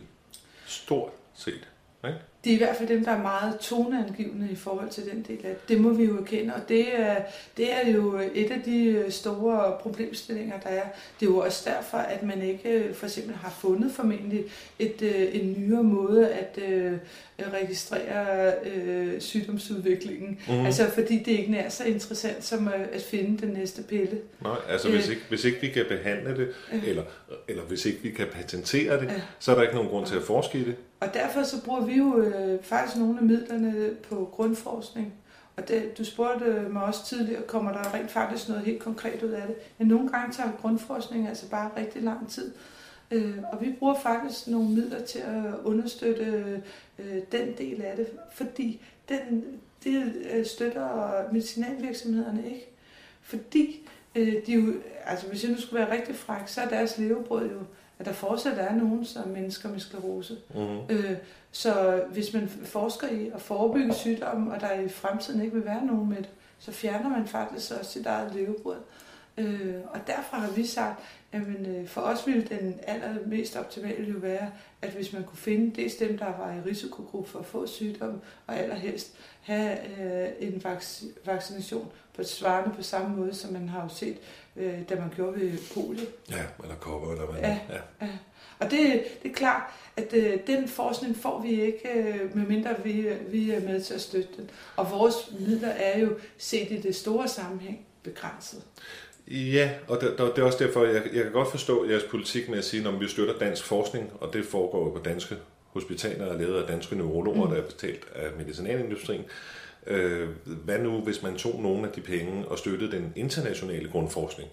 [0.66, 1.68] Stort set.
[2.04, 2.18] Ikke?
[2.44, 5.46] Det er i hvert fald dem, der er meget toneangivende i forhold til den del
[5.46, 5.68] af det.
[5.68, 7.16] Det må vi jo erkende, og det er,
[7.56, 10.84] det er jo et af de store problemstillinger, der er.
[11.20, 14.44] Det er jo også derfor, at man ikke for eksempel har fundet formentlig
[14.78, 16.92] et, øh, en nyere måde at øh,
[17.38, 20.40] registrere øh, sygdomsudviklingen.
[20.48, 20.66] Mm.
[20.66, 24.18] Altså fordi det ikke er så interessant som øh, at finde den næste pille.
[24.42, 26.88] Nej, altså hvis, ikke, hvis ikke vi kan behandle det, øh.
[26.88, 27.02] eller,
[27.48, 29.20] eller hvis ikke vi kan patentere det, øh.
[29.38, 30.76] så er der ikke nogen grund til at forske i det.
[31.04, 35.14] Og derfor så bruger vi jo øh, faktisk nogle af midlerne på grundforskning.
[35.56, 39.22] Og det, du spurgte øh, mig også tidligere, kommer der rent faktisk noget helt konkret
[39.22, 39.56] ud af det?
[39.78, 42.52] Men nogle gange tager grundforskning altså bare rigtig lang tid.
[43.10, 46.62] Øh, og vi bruger faktisk nogle midler til at understøtte
[46.98, 49.44] øh, den del af det, fordi den,
[49.84, 52.68] det øh, støtter medicinalvirksomhederne ikke.
[53.22, 54.72] Fordi øh, de jo,
[55.04, 57.60] altså hvis jeg nu skulle være rigtig fræk, så er deres levebrød jo
[57.98, 60.36] at der fortsat er nogen som mennesker med sklerose.
[60.54, 60.80] Mm-hmm.
[60.88, 61.16] Øh,
[61.52, 65.86] så hvis man forsker i at forebygge sygdommen, og der i fremtiden ikke vil være
[65.86, 66.28] nogen med det,
[66.58, 68.78] så fjerner man faktisk også sit eget levebrød.
[69.38, 71.02] Øh, og derfor har vi sagt,
[71.34, 74.50] at øh, for os ville den allermest optimale jo være,
[74.82, 78.20] at hvis man kunne finde dels dem, der var i risikogruppe for at få sygdom,
[78.46, 80.62] og allerhelst have øh, en
[81.24, 84.16] vaccination på svarende på samme måde, som man har jo set,
[84.56, 86.06] øh, da man gjorde ved polio.
[86.30, 88.06] Ja, eller kopper, eller hvad ja, ja.
[88.06, 88.08] ja.
[88.58, 89.62] Og det, det er klart,
[89.96, 94.00] at øh, den forskning får vi ikke, øh, medmindre vi, vi er med til at
[94.00, 94.50] støtte den.
[94.76, 98.62] Og vores midler er jo set i det store sammenhæng begrænset.
[99.28, 102.58] Ja, og det, det er også derfor, jeg, jeg kan godt forstå jeres politik med
[102.58, 106.62] at sige, når vi støtter dansk forskning, og det foregår på danske hospitaler og ledet
[106.62, 107.50] af danske neurologer, mm.
[107.50, 109.24] der er betalt af medicinalindustrien.
[109.86, 110.28] Øh,
[110.64, 114.50] hvad nu, hvis man tog nogle af de penge og støttede den internationale grundforskning?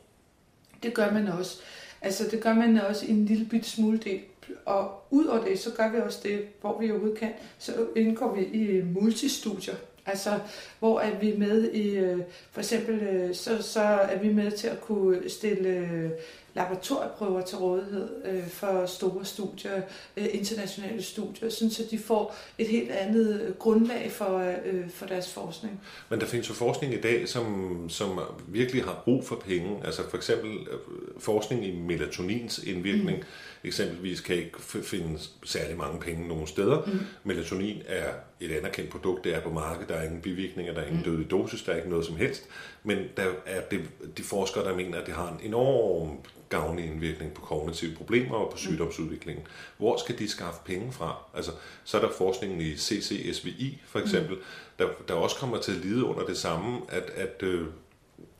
[0.83, 1.61] Det gør man også.
[2.01, 4.19] Altså det gør man også en lille bit smule del.
[4.65, 8.35] Og ud over det, så gør vi også det, hvor vi overhovedet kan, så indgår
[8.35, 9.75] vi i multistudier.
[10.05, 10.39] Altså,
[10.79, 12.17] hvor er vi med i, øh,
[12.51, 16.09] for eksempel, øh, så, så er vi med til at kunne stille øh,
[16.53, 19.81] laboratorieprøver til rådighed øh, for store studier,
[20.17, 25.05] øh, internationale studier, sådan så de får et helt andet øh, grundlag for, øh, for
[25.05, 25.81] deres forskning.
[26.09, 29.85] Men der findes jo forskning i dag, som, som virkelig har brug for penge.
[29.85, 30.77] Altså for eksempel øh,
[31.19, 33.17] forskning i melatonins indvirkning.
[33.17, 33.23] Mm.
[33.63, 36.81] Eksempelvis kan ikke finde særlig mange penge nogen steder.
[36.85, 36.99] Mm.
[37.23, 38.09] Melatonin er
[38.39, 41.03] et anerkendt produkt, det er på markedet, der er ingen bivirkninger, der er ingen mm.
[41.03, 42.43] dødelig dosis, der er ikke noget som helst.
[42.83, 43.81] Men der er det,
[44.17, 46.17] de forskere, der mener, at det har en enorm
[46.49, 48.57] gavnlig indvirkning på kognitive problemer og på mm.
[48.57, 49.47] sygdomsudviklingen.
[49.77, 51.15] Hvor skal de skaffe penge fra?
[51.35, 51.51] Altså,
[51.83, 54.05] så er der forskningen i CCSVI for mm.
[54.05, 54.41] eksempel, mm.
[54.79, 57.67] der, der også kommer til at lide under det samme, at, at øh,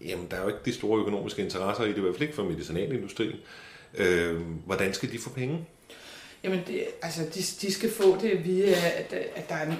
[0.01, 2.35] jamen, der er jo ikke de store økonomiske interesser i det, i hvert fald ikke
[2.35, 3.35] for medicinalindustrien.
[3.93, 5.65] Øh, hvordan skal de få penge?
[6.43, 9.75] Jamen, det, altså, de, de skal få det via, at, at der er,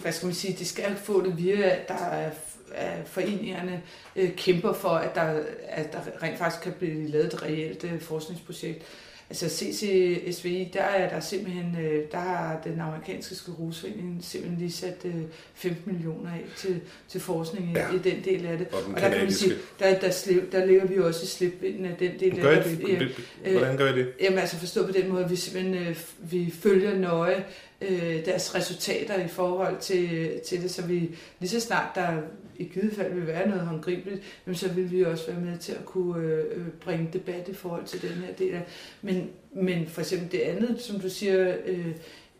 [0.00, 2.30] hvad skal man sige, de skal få det via, at der er
[2.74, 3.82] at foreningerne
[4.16, 8.00] øh, kæmper for, at der, at der rent faktisk kan blive lavet et reelt øh,
[8.00, 8.84] forskningsprojekt.
[9.30, 15.06] Altså CCSVI, der er der simpelthen, øh, der har den amerikanske sklerosforening simpelthen lige sat
[15.54, 17.92] 15 millioner af til, til forskning ja.
[17.92, 18.66] i, i den del af det.
[18.72, 21.84] Og, og der kan man sige, der, der, slip, der ligger vi også i slipvinden
[21.84, 23.16] af den del gør af det.
[23.52, 24.12] Hvordan gør I det?
[24.20, 27.44] Jamen altså forstå på den måde, at vi simpelthen vi følger nøje
[27.88, 32.22] øh, deres resultater i forhold til, til det, så vi lige så snart der
[32.56, 35.84] i givet fald vil være noget håndgribeligt, så vil vi også være med til at
[35.84, 38.62] kunne øh, øh, bringe debat i forhold til den her del af.
[39.02, 41.86] Men, men for eksempel det andet, som du siger, øh,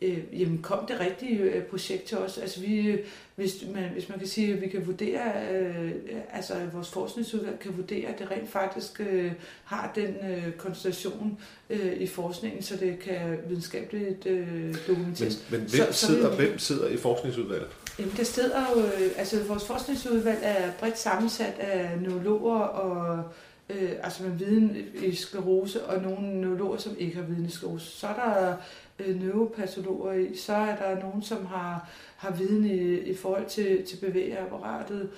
[0.05, 2.39] øh, jamen kom det rigtige øh, projekt til os.
[2.39, 2.99] Altså vi,
[3.37, 5.93] hvis, man, hvis man kan sige, at vi kan vurdere, øh,
[6.33, 9.33] altså vores forskningsudvalg kan vurdere, at det rent faktisk øh,
[9.65, 11.39] har den øh, koncentration
[11.71, 15.45] øh, i forskningen, så det kan videnskabeligt øh, dokumenteres.
[15.51, 17.69] Men, men hvem, så, sidder, så vi, hvem sidder i forskningsudvalget?
[17.99, 23.25] Jamen, der sidder jo, øh, altså vores forskningsudvalg er bredt sammensat af neurologer og
[23.71, 27.87] øh, altså med viden i sklerose, og nogle neurologer, som ikke har viden i sklerose.
[27.87, 28.57] Så er der
[28.99, 33.87] øh, neuropatologer i, så er der nogen, som har, har viden i, i forhold til,
[33.87, 35.11] til bevægeapparatet,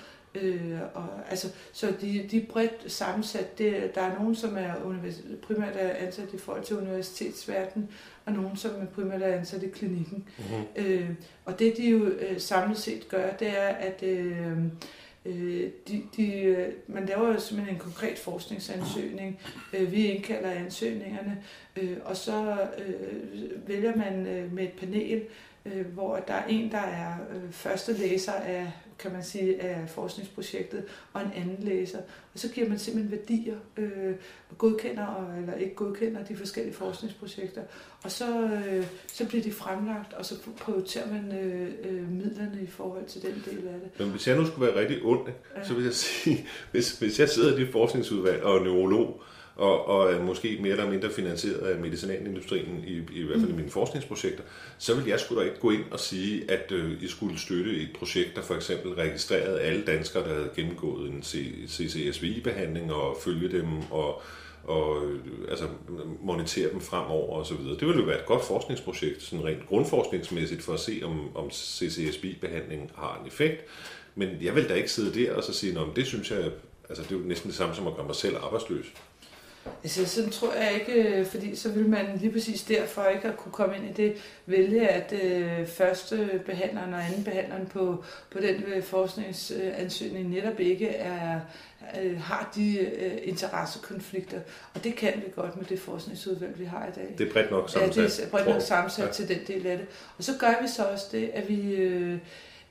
[0.43, 3.59] Øh, og, altså, så de, de er bredt sammensat.
[3.59, 4.75] Det, der er nogen, som er
[5.43, 7.89] primært er ansat i forhold til universitetsverdenen,
[8.25, 10.29] og nogen, som er primært er ansat i klinikken.
[10.39, 10.87] Mm-hmm.
[10.87, 11.11] Øh,
[11.45, 14.59] og det, de jo øh, samlet set gør, det er, at øh,
[15.27, 19.41] øh de, de, øh, man laver jo simpelthen en konkret forskningsansøgning.
[19.73, 21.43] Øh, vi indkalder ansøgningerne,
[21.77, 25.23] øh, og så øh, vælger man øh, med et panel,
[25.75, 29.89] øh, hvor der er en, der er øh, første læser af kan man sige, af
[29.91, 31.99] forskningsprojektet, og en anden læser.
[32.35, 34.15] Og så giver man simpelthen værdier, øh,
[34.59, 37.63] godkender eller ikke godkender de forskellige forskningsprojekter.
[38.05, 42.67] Og så, øh, så bliver de fremlagt, og så prioriterer man øh, øh, midlerne i
[42.67, 43.91] forhold til den del af det.
[43.99, 45.65] Men hvis jeg nu skulle være rigtig ond, ja.
[45.65, 49.23] så vil jeg sige, hvis, hvis jeg sidder i det forskningsudvalg og er neurolog,
[49.57, 53.59] og, og måske mere eller mindre finansieret af medicinalindustrien, i, i hvert fald i mm.
[53.59, 54.43] mine forskningsprojekter,
[54.79, 57.77] så vil jeg sgu da ikke gå ind og sige, at øh, I skulle støtte
[57.77, 61.23] et projekt, der for eksempel registrerede alle danskere, der havde gennemgået en
[61.69, 64.23] CCSVI-behandling, og følge dem og
[64.67, 65.65] og øh, altså,
[66.21, 67.57] monitere dem fremover osv.
[67.57, 71.51] Det ville jo være et godt forskningsprojekt, sådan rent grundforskningsmæssigt, for at se, om, om
[71.51, 73.65] CCSB-behandling har en effekt.
[74.15, 76.51] Men jeg vil da ikke sidde der og så sige, at det synes jeg,
[76.89, 78.87] altså det er jo næsten det samme som at gøre mig selv arbejdsløs.
[79.83, 83.37] Altså, sådan tror jeg ikke, øh, fordi så vil man lige præcis derfor ikke at
[83.37, 88.39] kunne komme ind i det, vælge at øh, første behandleren og anden behandleren på, på
[88.39, 91.41] den øh, forskningsansøgning netop ikke er,
[92.03, 94.41] øh, har de øh, interessekonflikter.
[94.75, 97.15] Og det kan vi godt med det forskningsudvalg, vi har i dag.
[97.19, 98.03] Det er bredt nok sammensat.
[98.03, 99.13] Ja, det er bredt nok sammensat ja.
[99.13, 99.87] til den del af det.
[100.19, 101.75] Og så gør vi så også det, at vi...
[101.75, 102.19] Øh,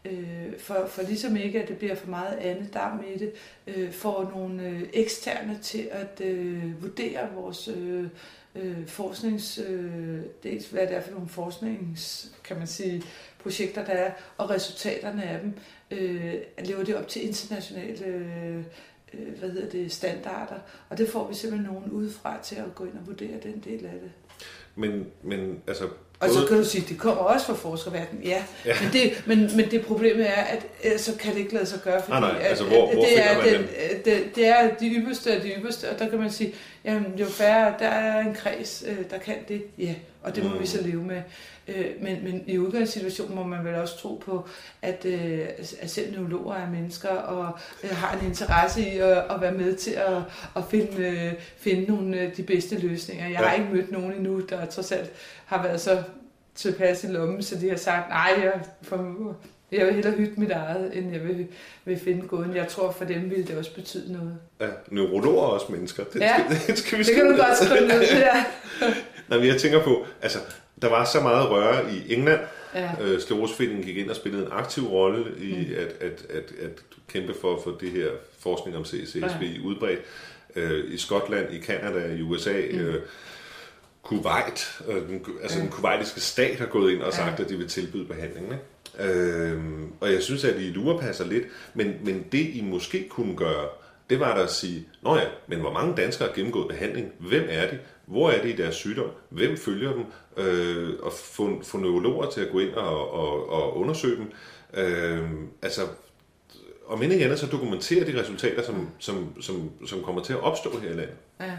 [0.06, 3.34] øh, for, for ligesom ikke, at det bliver for meget andet dam i det,
[3.68, 8.08] øh, får nogle øh, eksterne til at øh, vurdere vores øh,
[8.56, 13.04] øh, forsknings, øh, dels hvad det er for nogle forsknings, kan man sige,
[13.40, 15.54] projekter der er, og resultaterne af dem,
[15.92, 18.64] øh, lever det op til internationale øh,
[19.40, 22.98] hvad hedder det, standarder, og det får vi simpelthen nogen udefra til at gå ind
[22.98, 24.12] og vurdere den del af det.
[24.76, 28.44] Men, men altså og så kan du sige, at det kommer også fra forskerverdenen, ja.
[28.66, 28.74] ja.
[28.82, 31.80] Men, det, men, men det problemet er, at øh, så kan det ikke lade sig
[31.84, 32.42] gøre, fordi nej, nej.
[32.42, 33.68] Altså, hvor, at, hvor det, er den,
[34.06, 36.54] det, det er de ypperste af de ypperste, og der kan man sige,
[36.86, 40.50] jamen jo færre, der er en kreds, øh, der kan det, ja, og det må
[40.50, 40.60] mm.
[40.60, 41.22] vi så leve med.
[41.68, 44.48] Øh, men, men i udgangssituationen må man vel også tro på,
[44.82, 49.76] at, at selv neurologer er mennesker og har en interesse i at, at være med
[49.76, 50.18] til at,
[50.56, 53.28] at finde, finde nogle af de bedste løsninger.
[53.28, 55.12] Jeg har ikke mødt nogen endnu, der trods alt
[55.46, 56.04] har været så
[56.56, 59.36] tilpas i lommen, så de har sagt, nej, jeg, for,
[59.78, 61.48] jeg vil hellere hytte mit eget, end jeg vil,
[61.86, 62.56] vil finde gåden.
[62.56, 64.38] Jeg tror, for dem ville det også betyde noget.
[64.62, 66.04] Ja, neurologer er også mennesker.
[66.04, 68.46] Det, ja, skal, det, skal vi det kan du godt skrive ned ja.
[69.30, 70.40] Nej, men jeg tænker på, altså,
[70.82, 72.40] der var så meget røre i England.
[72.76, 72.92] Ja.
[73.02, 75.76] Øh, Sklerosforeningen gik ind og spillede en aktiv rolle i mm.
[75.78, 76.72] at, at, at, at
[77.08, 78.08] kæmpe for, for det her
[78.40, 79.48] forskning om CSB ja.
[79.64, 80.00] udbredt.
[80.56, 82.62] Øh, I Skotland, i Kanada, i USA.
[82.72, 82.80] Mm.
[82.80, 83.02] Øh,
[84.04, 85.64] Kuwait, øh, den, altså ja.
[85.64, 87.44] den kuwaitiske stat har gået ind og sagt, ja.
[87.44, 88.46] at de vil tilbyde behandling.
[88.46, 88.64] Ikke?
[89.00, 93.68] Øhm, og jeg synes, at I passer lidt, men, men det I måske kunne gøre,
[94.10, 97.12] det var da at sige, nå ja, men hvor mange danskere har gennemgået behandling?
[97.20, 97.80] Hvem er de?
[98.06, 99.10] Hvor er de i deres sygdom?
[99.30, 100.06] Hvem følger dem?
[100.38, 104.32] Øh, og få, få neurologer til at gå ind og, og, og undersøge dem.
[104.74, 105.30] Øh,
[105.62, 105.82] altså,
[106.88, 110.80] om ikke andet så dokumentere de resultater, som, som, som, som kommer til at opstå
[110.80, 111.16] her i landet.
[111.40, 111.52] Ja,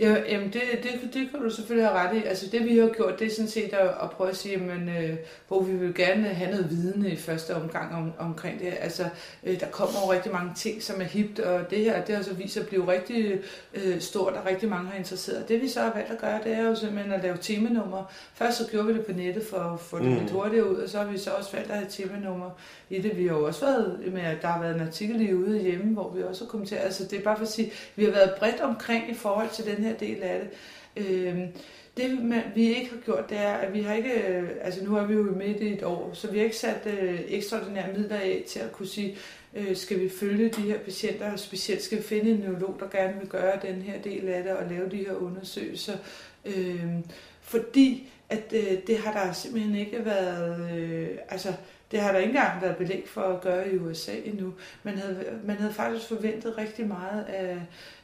[0.00, 2.24] ja jamen det, det, det kan du selvfølgelig have ret i.
[2.24, 4.88] Altså det vi har gjort, det er sådan set at, at prøve at sige, men,
[4.88, 5.16] øh,
[5.48, 8.74] hvor vi vil gerne have noget viden i første omgang om, omkring det.
[8.80, 9.08] Altså
[9.44, 12.22] øh, der kommer jo rigtig mange ting, som er hipt, og det her det har
[12.22, 13.40] så vist at blive rigtig
[13.74, 15.48] øh, stort, og rigtig mange har interesseret.
[15.48, 18.12] Det vi så har valgt at gøre, det er jo simpelthen at lave temanummer.
[18.34, 20.18] Først så gjorde vi det på nettet for at få det mm.
[20.18, 22.50] lidt hurtigere ud, og så har vi så også valgt at have temanummer
[22.90, 23.16] i det.
[23.16, 25.92] Vi har jo også været med, at der har været en artikel i ude hjemme,
[25.92, 26.80] hvor vi også har kommenteret.
[26.80, 29.64] Altså det er bare for at sige, vi har været bredt omkring i forhold til
[29.64, 30.50] den her del af det.
[31.06, 31.38] Øh,
[31.96, 35.06] det vi ikke har gjort, det er, at vi har ikke, øh, altså nu er
[35.06, 38.44] vi jo midt i et år, så vi har ikke sat øh, ekstraordinære midler af
[38.48, 39.16] til at kunne sige,
[39.54, 42.98] øh, skal vi følge de her patienter, og specielt skal vi finde en neurolog, der
[42.98, 45.96] gerne vil gøre den her del af det og lave de her undersøgelser.
[46.44, 46.84] Øh,
[47.40, 51.52] fordi at øh, det har der simpelthen ikke været, øh, altså
[51.90, 54.54] det har der ikke engang været belæg for at gøre i USA endnu.
[54.82, 57.58] Man havde, man havde faktisk forventet rigtig meget af,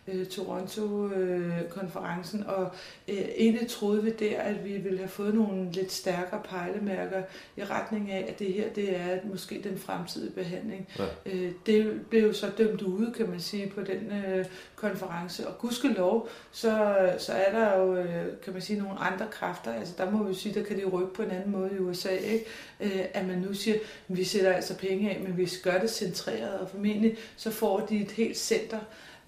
[0.09, 2.71] øh, Toronto-konferencen, øh, og
[3.09, 7.23] øh, egentlig troede vi der, at vi ville have fået nogle lidt stærkere pejlemærker
[7.57, 10.89] i retning af, at det her det er måske den fremtidige behandling.
[10.99, 11.05] Ja.
[11.27, 14.45] Øh, det blev så dømt ude, kan man sige, på den øh,
[14.77, 19.73] konference, og gudskelov, så, så er der jo, øh, kan man sige, nogle andre kræfter,
[19.73, 22.11] altså der må vi sige, der kan de rykke på en anden måde i USA,
[22.11, 22.45] ikke?
[22.81, 23.77] Øh, at man nu siger,
[24.09, 28.03] vi sætter altså penge af, men vi gør det centreret, og formentlig så får de
[28.03, 28.79] et helt center,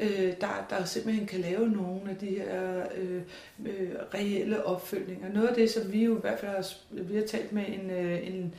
[0.01, 3.23] øh, der, der simpelthen kan lave nogle af de her øh,
[3.67, 5.33] øh, reelle opfølgninger.
[5.33, 7.91] Noget af det, som vi jo i hvert fald har, vi har talt med en,
[7.91, 8.55] øh, en,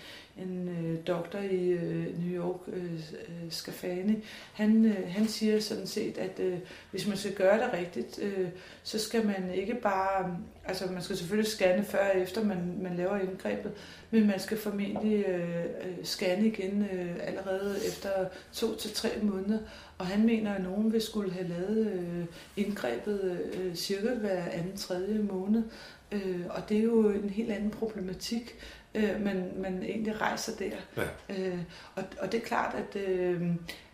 [1.08, 6.40] doktor i øh, New York, øh, øh, Scafani, han, øh, han siger sådan set, at
[6.40, 6.58] øh,
[6.92, 8.50] hvis man skal gøre det rigtigt, øh,
[8.84, 12.96] så skal man ikke bare, altså man skal selvfølgelig scanne før og efter man, man
[12.96, 13.72] laver indgrebet,
[14.12, 18.10] men man skal formentlig øh, øh scanne igen øh, allerede efter
[18.54, 19.60] to til tre måneder.
[19.98, 22.26] Og han mener, at nogen vil skulle have lavet øh,
[22.66, 25.64] indgrebet øh, cirka hver anden tredje måned.
[26.12, 28.56] Øh, og det er jo en helt anden problematik,
[28.96, 31.04] øh, man, man egentlig rejser der.
[31.30, 31.40] Ja.
[31.40, 31.58] Øh,
[31.96, 33.42] og, og det er klart, at øh,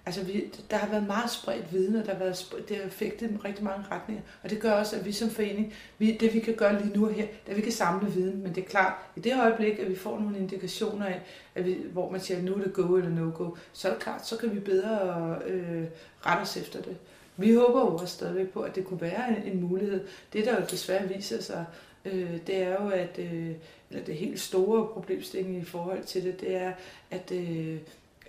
[0.05, 2.83] altså vi, der har været meget spredt viden, og der har været spredt, det har
[2.83, 4.23] effektet i rigtig mange retninger.
[4.43, 7.07] Og det gør også, at vi som forening, vi, det vi kan gøre lige nu
[7.07, 8.43] og her, det er, at vi kan samle viden.
[8.43, 11.21] Men det er klart, i det øjeblik, at vi får nogle indikationer af,
[11.55, 13.93] at vi, hvor man siger, at nu er det go eller no go, så er
[13.93, 15.83] det klart, så kan vi bedre øh,
[16.25, 16.97] rette os efter det.
[17.37, 20.07] Vi håber jo også stadigvæk på, at det kunne være en, en mulighed.
[20.33, 21.65] Det, der jo desværre viser sig,
[22.05, 23.51] øh, det er jo, at øh,
[23.93, 26.73] eller det helt store problemstilling i forhold til det, det er,
[27.11, 27.77] at øh,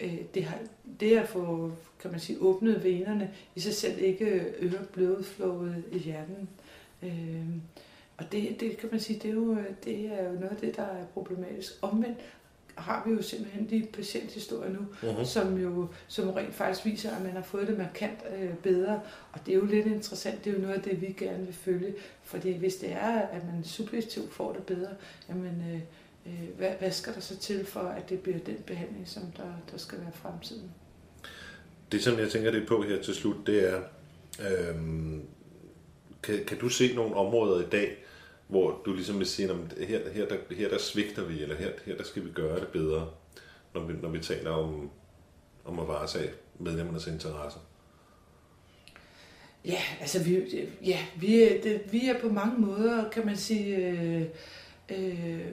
[0.00, 0.58] øh, det, har,
[1.00, 5.84] det at få kan man sige, åbnet venerne i sig selv ikke øh, øger blodflowet
[5.92, 6.48] i hjernen.
[7.02, 7.46] Øh,
[8.16, 10.56] og det, det kan man sige, det er, jo, øh, det er jo noget af
[10.56, 11.72] det, der er problematisk.
[11.82, 12.18] Omvendt
[12.76, 15.24] har vi jo simpelthen de patienthistorier nu, uh-huh.
[15.24, 19.00] som jo som rent faktisk viser, at man har fået det markant øh, bedre.
[19.32, 20.44] Og det er jo lidt interessant.
[20.44, 21.94] Det er jo noget af det, vi gerne vil følge.
[22.22, 24.90] Fordi hvis det er, at man subjektivt får det bedre,
[25.28, 25.80] jamen, øh,
[26.26, 29.52] øh, hvad, hvad skal der så til for, at det bliver den behandling, som der,
[29.72, 30.70] der skal være fremtiden?
[31.92, 33.80] Det, som jeg tænker det på her til slut, det er,
[34.40, 34.74] øh,
[36.22, 38.04] kan, kan du se nogle områder i dag,
[38.46, 41.70] hvor du ligesom vil sige, at her, her, der, her der svigter vi, eller her,
[41.86, 43.10] her der skal vi gøre det bedre,
[43.74, 44.90] når vi, når vi taler om,
[45.64, 47.60] om at varetage medlemmernes interesser?
[49.64, 50.42] Ja, altså vi,
[50.84, 54.22] ja, vi, er, det, vi er på mange måder, kan man sige, øh,
[54.88, 55.46] øh,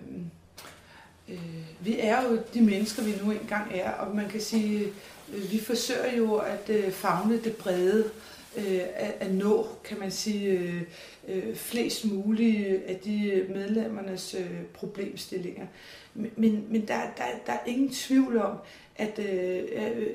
[1.30, 1.40] øh,
[1.80, 4.92] vi er jo de mennesker, vi nu engang er, og man kan sige,
[5.34, 8.10] øh, vi forsøger jo at øh, fagne det brede,
[8.58, 10.82] øh, at, at nå, kan man sige, øh,
[11.28, 15.68] øh, flest mulige af de medlemmernes øh, problemstillinger.
[16.14, 18.58] Men, men der, der, der er ingen tvivl om,
[18.96, 19.64] at, øh,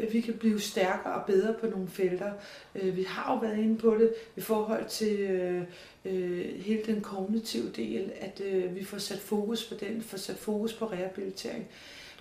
[0.01, 2.33] at vi kan blive stærkere og bedre på nogle felter.
[2.75, 5.62] Øh, vi har jo været inde på det i forhold til øh,
[6.05, 10.37] øh, hele den kognitive del, at øh, vi får sat fokus på den, får sat
[10.37, 11.66] fokus på rehabilitering.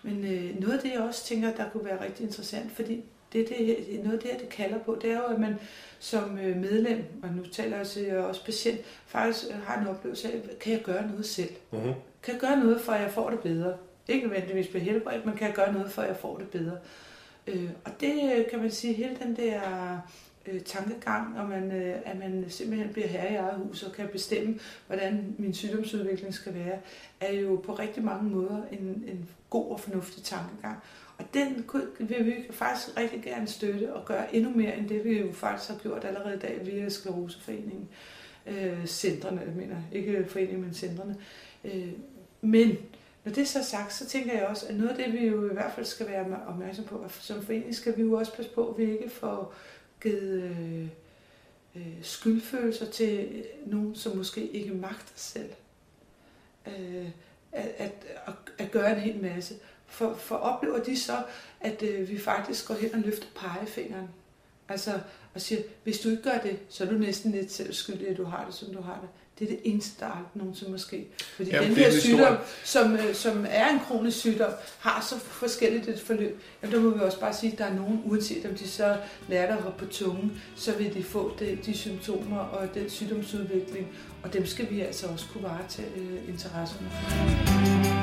[0.04, 3.50] Men øh, noget af det, jeg også tænker, der kunne være rigtig interessant, fordi det,
[3.50, 5.60] det, noget af det, det kalder på, det er jo, at man
[6.00, 10.34] som øh, medlem, og nu taler jeg til også patient, faktisk øh, har en oplevelse
[10.34, 11.50] af, kan jeg gøre noget selv?
[11.74, 11.94] Uh-huh.
[12.24, 13.78] Kan jeg gøre noget, for at jeg får det bedre?
[14.08, 16.78] Ikke nødvendigvis blive helbredt, men kan jeg gøre noget, for at jeg får det bedre?
[17.48, 19.62] Øh, og det kan man sige, hele den der
[20.46, 24.08] øh, tankegang, og man, øh, at man simpelthen bliver herre i eget hus og kan
[24.08, 26.80] bestemme, hvordan min sygdomsudvikling skal være,
[27.22, 30.78] er jo på rigtig mange måder en, en god og fornuftig tankegang.
[31.18, 35.20] Og den vil vi faktisk rigtig gerne støtte og gøre endnu mere end det, vi
[35.20, 37.90] jo faktisk har gjort allerede i dag via Skleroseforeningen.
[38.48, 41.18] Øh, centrene, jeg mener, ikke foreningen, men centrene.
[41.64, 41.92] Øh,
[42.42, 42.78] men
[43.24, 45.50] når det er så sagt, så tænker jeg også, at noget af det, vi jo
[45.50, 48.68] i hvert fald skal være opmærksom på, som forening skal vi jo også passe på,
[48.68, 49.54] at vi ikke får
[50.02, 50.88] givet øh,
[51.76, 55.50] øh, skyldfølelser til nogen, som måske ikke magter selv.
[56.68, 57.10] Øh,
[57.52, 59.56] at, at, at, at gøre en hel masse.
[59.96, 61.18] For, for oplever de så,
[61.62, 64.10] at øh, vi faktisk går hen og løfter pegefingeren.
[64.70, 64.92] Altså,
[65.34, 68.18] og siger, hvis du ikke gør det, så er du næsten lidt selv skyldig, at
[68.18, 69.10] du har det, som du har det.
[69.40, 71.08] Det er det eneste, der aldrig nogensinde måske.
[71.36, 75.88] Fordi Jamen, den her sygdom, som, øh, som er en kronisk sygdom, har så forskelligt
[75.88, 76.42] et forløb.
[76.62, 78.98] Jamen, der må vi også bare sige, at der er nogen, uanset om de så
[79.30, 83.88] lærer at hoppe på tungen, så vil de få det, de symptomer og den sygdomsudvikling.
[84.24, 87.95] Og dem skal vi altså også kunne varetage øh, interesserne for.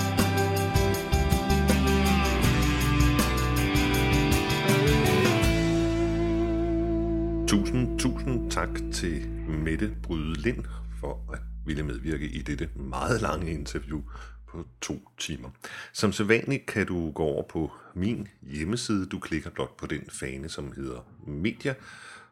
[7.53, 10.65] Tusind, tusind tak til Mette Bryde Lind
[11.01, 14.03] for at ville medvirke i dette meget lange interview
[14.47, 15.51] på to timer.
[15.93, 19.07] Som sædvanligt kan du gå over på min hjemmeside.
[19.07, 21.75] Du klikker blot på den fane, som hedder Media,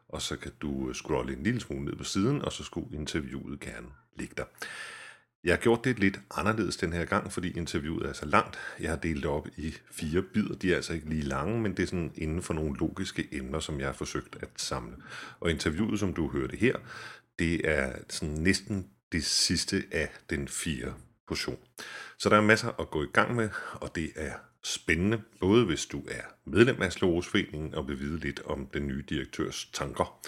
[0.09, 3.59] og så kan du scrolle en lille smule ned på siden, og så skulle interviewet
[3.59, 4.45] gerne ligge der.
[5.43, 8.59] Jeg har gjort det lidt anderledes den her gang, fordi interviewet er så langt.
[8.79, 10.55] Jeg har delt det op i fire bidder.
[10.55, 13.59] De er altså ikke lige lange, men det er sådan inden for nogle logiske emner,
[13.59, 14.95] som jeg har forsøgt at samle.
[15.39, 16.75] Og interviewet, som du hørte her,
[17.39, 20.93] det er sådan næsten det sidste af den fire
[21.27, 21.57] portion.
[22.17, 24.33] Så der er masser at gå i gang med, og det er
[24.63, 29.03] spændende, både hvis du er medlem af Slåsforeningen og vil vide lidt om den nye
[29.09, 30.19] direktørs tanker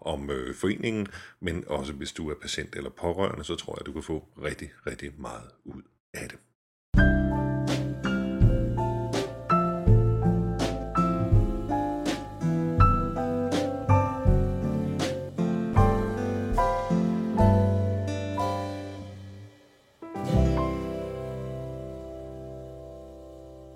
[0.00, 1.06] om øh, foreningen,
[1.40, 4.70] men også hvis du er patient eller pårørende, så tror jeg, du kan få rigtig,
[4.86, 5.82] rigtig meget ud
[6.14, 6.38] af det.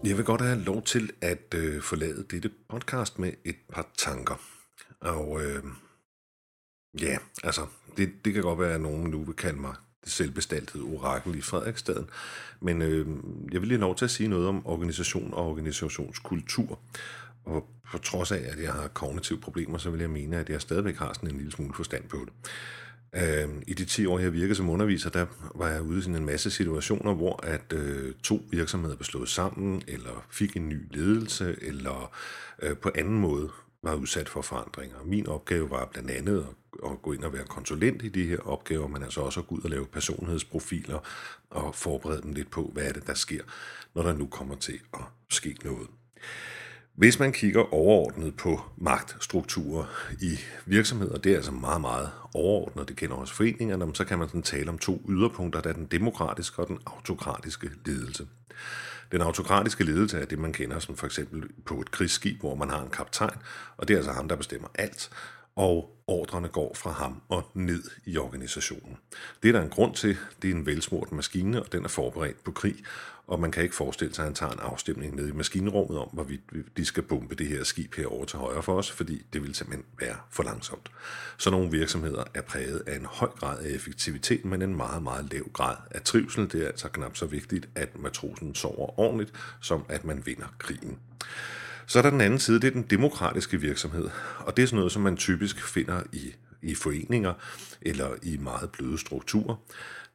[0.05, 4.41] Jeg vil godt have lov til at øh, forlade dette podcast med et par tanker.
[5.01, 5.63] Og øh,
[7.01, 7.67] ja, altså,
[7.97, 9.75] det, det kan godt være, at nogen nu vil kalde mig
[10.05, 12.11] det selvbestaltede orakel i Frederiksstaden,
[12.61, 13.07] men øh,
[13.53, 16.79] jeg vil lige lov til at sige noget om organisation og organisationskultur.
[17.45, 20.61] Og på trods af, at jeg har kognitive problemer, så vil jeg mene, at jeg
[20.61, 22.33] stadigvæk har sådan en lille smule forstand på det.
[23.15, 26.17] Øh, I de 10 år, jeg virkede som underviser, der var jeg ude i sådan
[26.17, 30.87] en masse situationer, hvor at øh, to virksomheder blev slået sammen, eller fik en ny
[30.91, 32.13] ledelse, eller
[32.63, 33.51] øh, på anden måde
[33.83, 34.97] var udsat for forandringer.
[35.05, 38.39] Min opgave var blandt andet at, at gå ind og være konsulent i de her
[38.39, 40.99] opgaver, men altså også at gå ud og lave personlighedsprofiler
[41.51, 43.43] og forberede dem lidt på, hvad er det, der sker,
[43.95, 45.89] når der nu kommer til at ske noget.
[46.95, 49.85] Hvis man kigger overordnet på magtstrukturer
[50.21, 54.29] i virksomheder, det er altså meget, meget overordnet, det kender også foreningerne, så kan man
[54.29, 58.27] sådan tale om to yderpunkter, der er den demokratiske og den autokratiske ledelse.
[59.13, 62.71] Den autokratiske ledelse er det, man kender som for eksempel på et krigsskib, hvor man
[62.71, 63.39] har en kaptajn,
[63.77, 65.11] og det er altså ham, der bestemmer alt
[65.57, 68.97] og ordrene går fra ham og ned i organisationen.
[69.43, 70.17] Det er der en grund til.
[70.43, 72.77] Det er en velsmurt maskine, og den er forberedt på krig,
[73.27, 76.09] og man kan ikke forestille sig, at han tager en afstemning ned i maskinrummet om,
[76.13, 76.41] hvorvidt
[76.77, 79.85] de skal bombe det her skib herover til højre for os, fordi det vil simpelthen
[80.01, 80.91] være for langsomt.
[81.39, 85.33] Så nogle virksomheder er præget af en høj grad af effektivitet, men en meget, meget
[85.33, 86.53] lav grad af trivsel.
[86.53, 90.99] Det er altså knap så vigtigt, at matrosen sover ordentligt, som at man vinder krigen.
[91.93, 94.77] Så er der den anden side, det er den demokratiske virksomhed, og det er sådan
[94.77, 97.35] noget, som man typisk finder i, i foreninger
[97.83, 99.57] eller i meget bløde strukturer.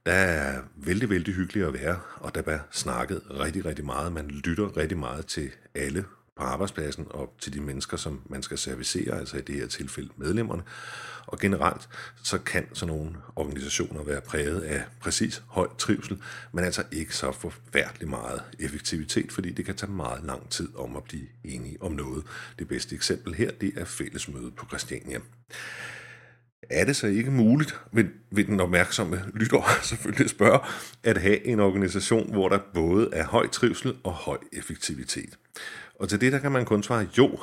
[0.05, 4.11] Der er vældig, vældig hyggeligt at være, og der bliver snakket rigtig, rigtig meget.
[4.11, 6.05] Man lytter rigtig meget til alle
[6.38, 10.09] på arbejdspladsen og til de mennesker, som man skal servicere, altså i det her tilfælde
[10.17, 10.63] medlemmerne.
[11.28, 11.89] Og generelt
[12.23, 16.21] så kan sådan nogle organisationer være præget af præcis høj trivsel,
[16.51, 20.95] men altså ikke så forfærdelig meget effektivitet, fordi det kan tage meget lang tid om
[20.95, 22.23] at blive enige om noget.
[22.59, 25.19] Det bedste eksempel her, det er fællesmødet på Christiania
[26.69, 30.59] er det så ikke muligt, vil, vil den opmærksomme lytter selvfølgelig spørge,
[31.03, 35.38] at have en organisation, hvor der både er høj trivsel og høj effektivitet.
[35.99, 37.39] Og til det der kan man kun svare jo,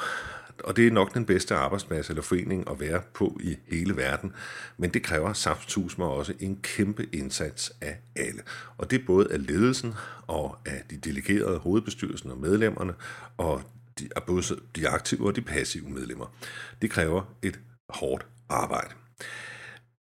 [0.65, 4.33] og det er nok den bedste arbejdsplads eller forening at være på i hele verden.
[4.77, 8.43] Men det kræver saftsusmer også en kæmpe indsats af alle.
[8.79, 9.95] Og det er både af ledelsen
[10.27, 12.95] og af de delegerede hovedbestyrelsen og medlemmerne,
[13.37, 13.63] og
[13.99, 14.43] de, er både
[14.77, 16.35] de aktive og de passive medlemmer.
[16.83, 18.95] Det kræver et hårdt arbejde.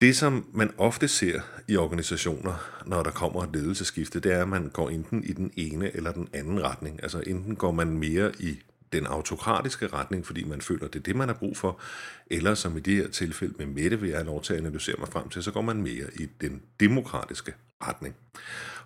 [0.00, 4.48] Det, som man ofte ser i organisationer, når der kommer et ledelseskifte, det er, at
[4.48, 7.02] man går enten i den ene eller den anden retning.
[7.02, 8.61] Altså enten går man mere i
[8.95, 11.80] den autokratiske retning, fordi man føler, det er det, man har brug for,
[12.26, 14.97] eller som i det her tilfælde med Mette, vil jeg have lov til at analysere
[14.99, 18.14] mig frem til, så går man mere i den demokratiske retning.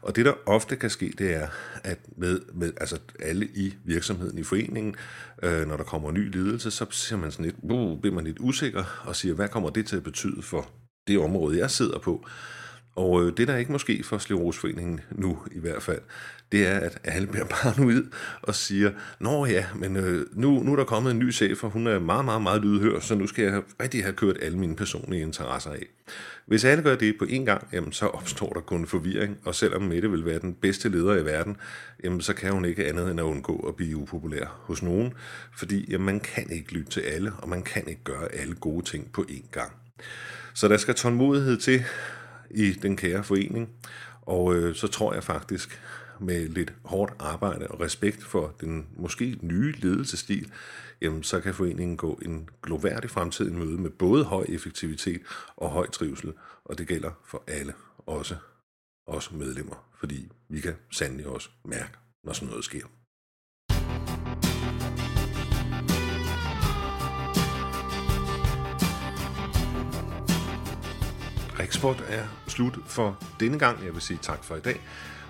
[0.03, 1.49] Og det, der ofte kan ske, det er,
[1.85, 4.97] at med, med altså alle i virksomheden, i foreningen,
[5.43, 8.25] øh, når der kommer en ny ledelse, så siger man sådan lidt, uh, bliver man
[8.25, 10.71] lidt usikker og siger, hvad kommer det til at betyde for
[11.07, 12.27] det område, jeg sidder på?
[12.99, 16.01] Og øh, det, der ikke måske for Sleroseforeningen nu i hvert fald,
[16.53, 18.11] det er, at alle bliver paranoid ud
[18.43, 18.91] og siger,
[19.21, 21.99] Nå ja, men øh, nu, nu er der kommet en ny chef, og hun er
[21.99, 25.71] meget, meget, meget lydhør, så nu skal jeg rigtig have kørt alle mine personlige interesser
[25.71, 25.87] af.
[26.47, 29.83] Hvis alle gør det på én gang, jamen, så opstår der kun forvirring, og selvom
[29.83, 31.57] Mette vil være den bedste leder i verden,
[32.05, 35.13] jamen, så kan hun ikke andet end at undgå at blive upopulær hos nogen,
[35.57, 38.85] fordi jamen, man kan ikke lytte til alle, og man kan ikke gøre alle gode
[38.85, 39.73] ting på én gang.
[40.55, 41.85] Så der skal tålmodighed til
[42.51, 43.71] i den kære forening,
[44.23, 45.81] og øh, så tror jeg faktisk,
[46.21, 50.53] med lidt hårdt arbejde og respekt for den måske nye ledelsestil,
[51.01, 55.21] jamen så kan foreningen gå en gloværdig fremtid i møde med både høj effektivitet
[55.57, 56.33] og høj trivsel,
[56.65, 57.75] og det gælder for alle,
[58.07, 58.37] også
[59.07, 61.93] os medlemmer, fordi vi kan sandelig også mærke,
[62.25, 62.87] når sådan noget sker.
[71.69, 73.85] Blækspot er slut for denne gang.
[73.85, 74.81] Jeg vil sige tak for i dag.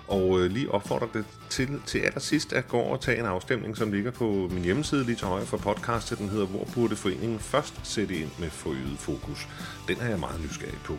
[0.07, 3.77] Og øh, lige opfordrer det til, til allersidst at gå over og tage en afstemning,
[3.77, 6.17] som ligger på min hjemmeside lige til højre for podcastet.
[6.17, 9.47] Den hedder, hvor burde foreningen først sætte ind med forøget fokus?
[9.87, 10.97] Den er jeg meget nysgerrig på.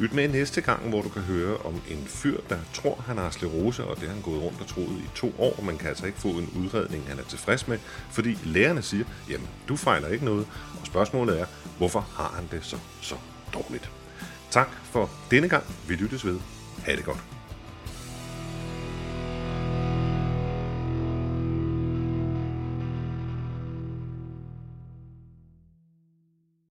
[0.00, 3.30] Lyt med næste gang, hvor du kan høre om en fyr, der tror, han har
[3.30, 5.62] sklerose, og det har han gået rundt og troet i to år.
[5.62, 7.78] Man kan altså ikke få en udredning, han er tilfreds med,
[8.10, 10.46] fordi lægerne siger, jamen, du fejler ikke noget.
[10.80, 11.46] Og spørgsmålet er,
[11.78, 13.14] hvorfor har han det så, så
[13.54, 13.90] dårligt?
[14.50, 15.64] Tak for denne gang.
[15.88, 16.38] Vi lyttes ved.
[16.84, 17.39] Ha' det godt.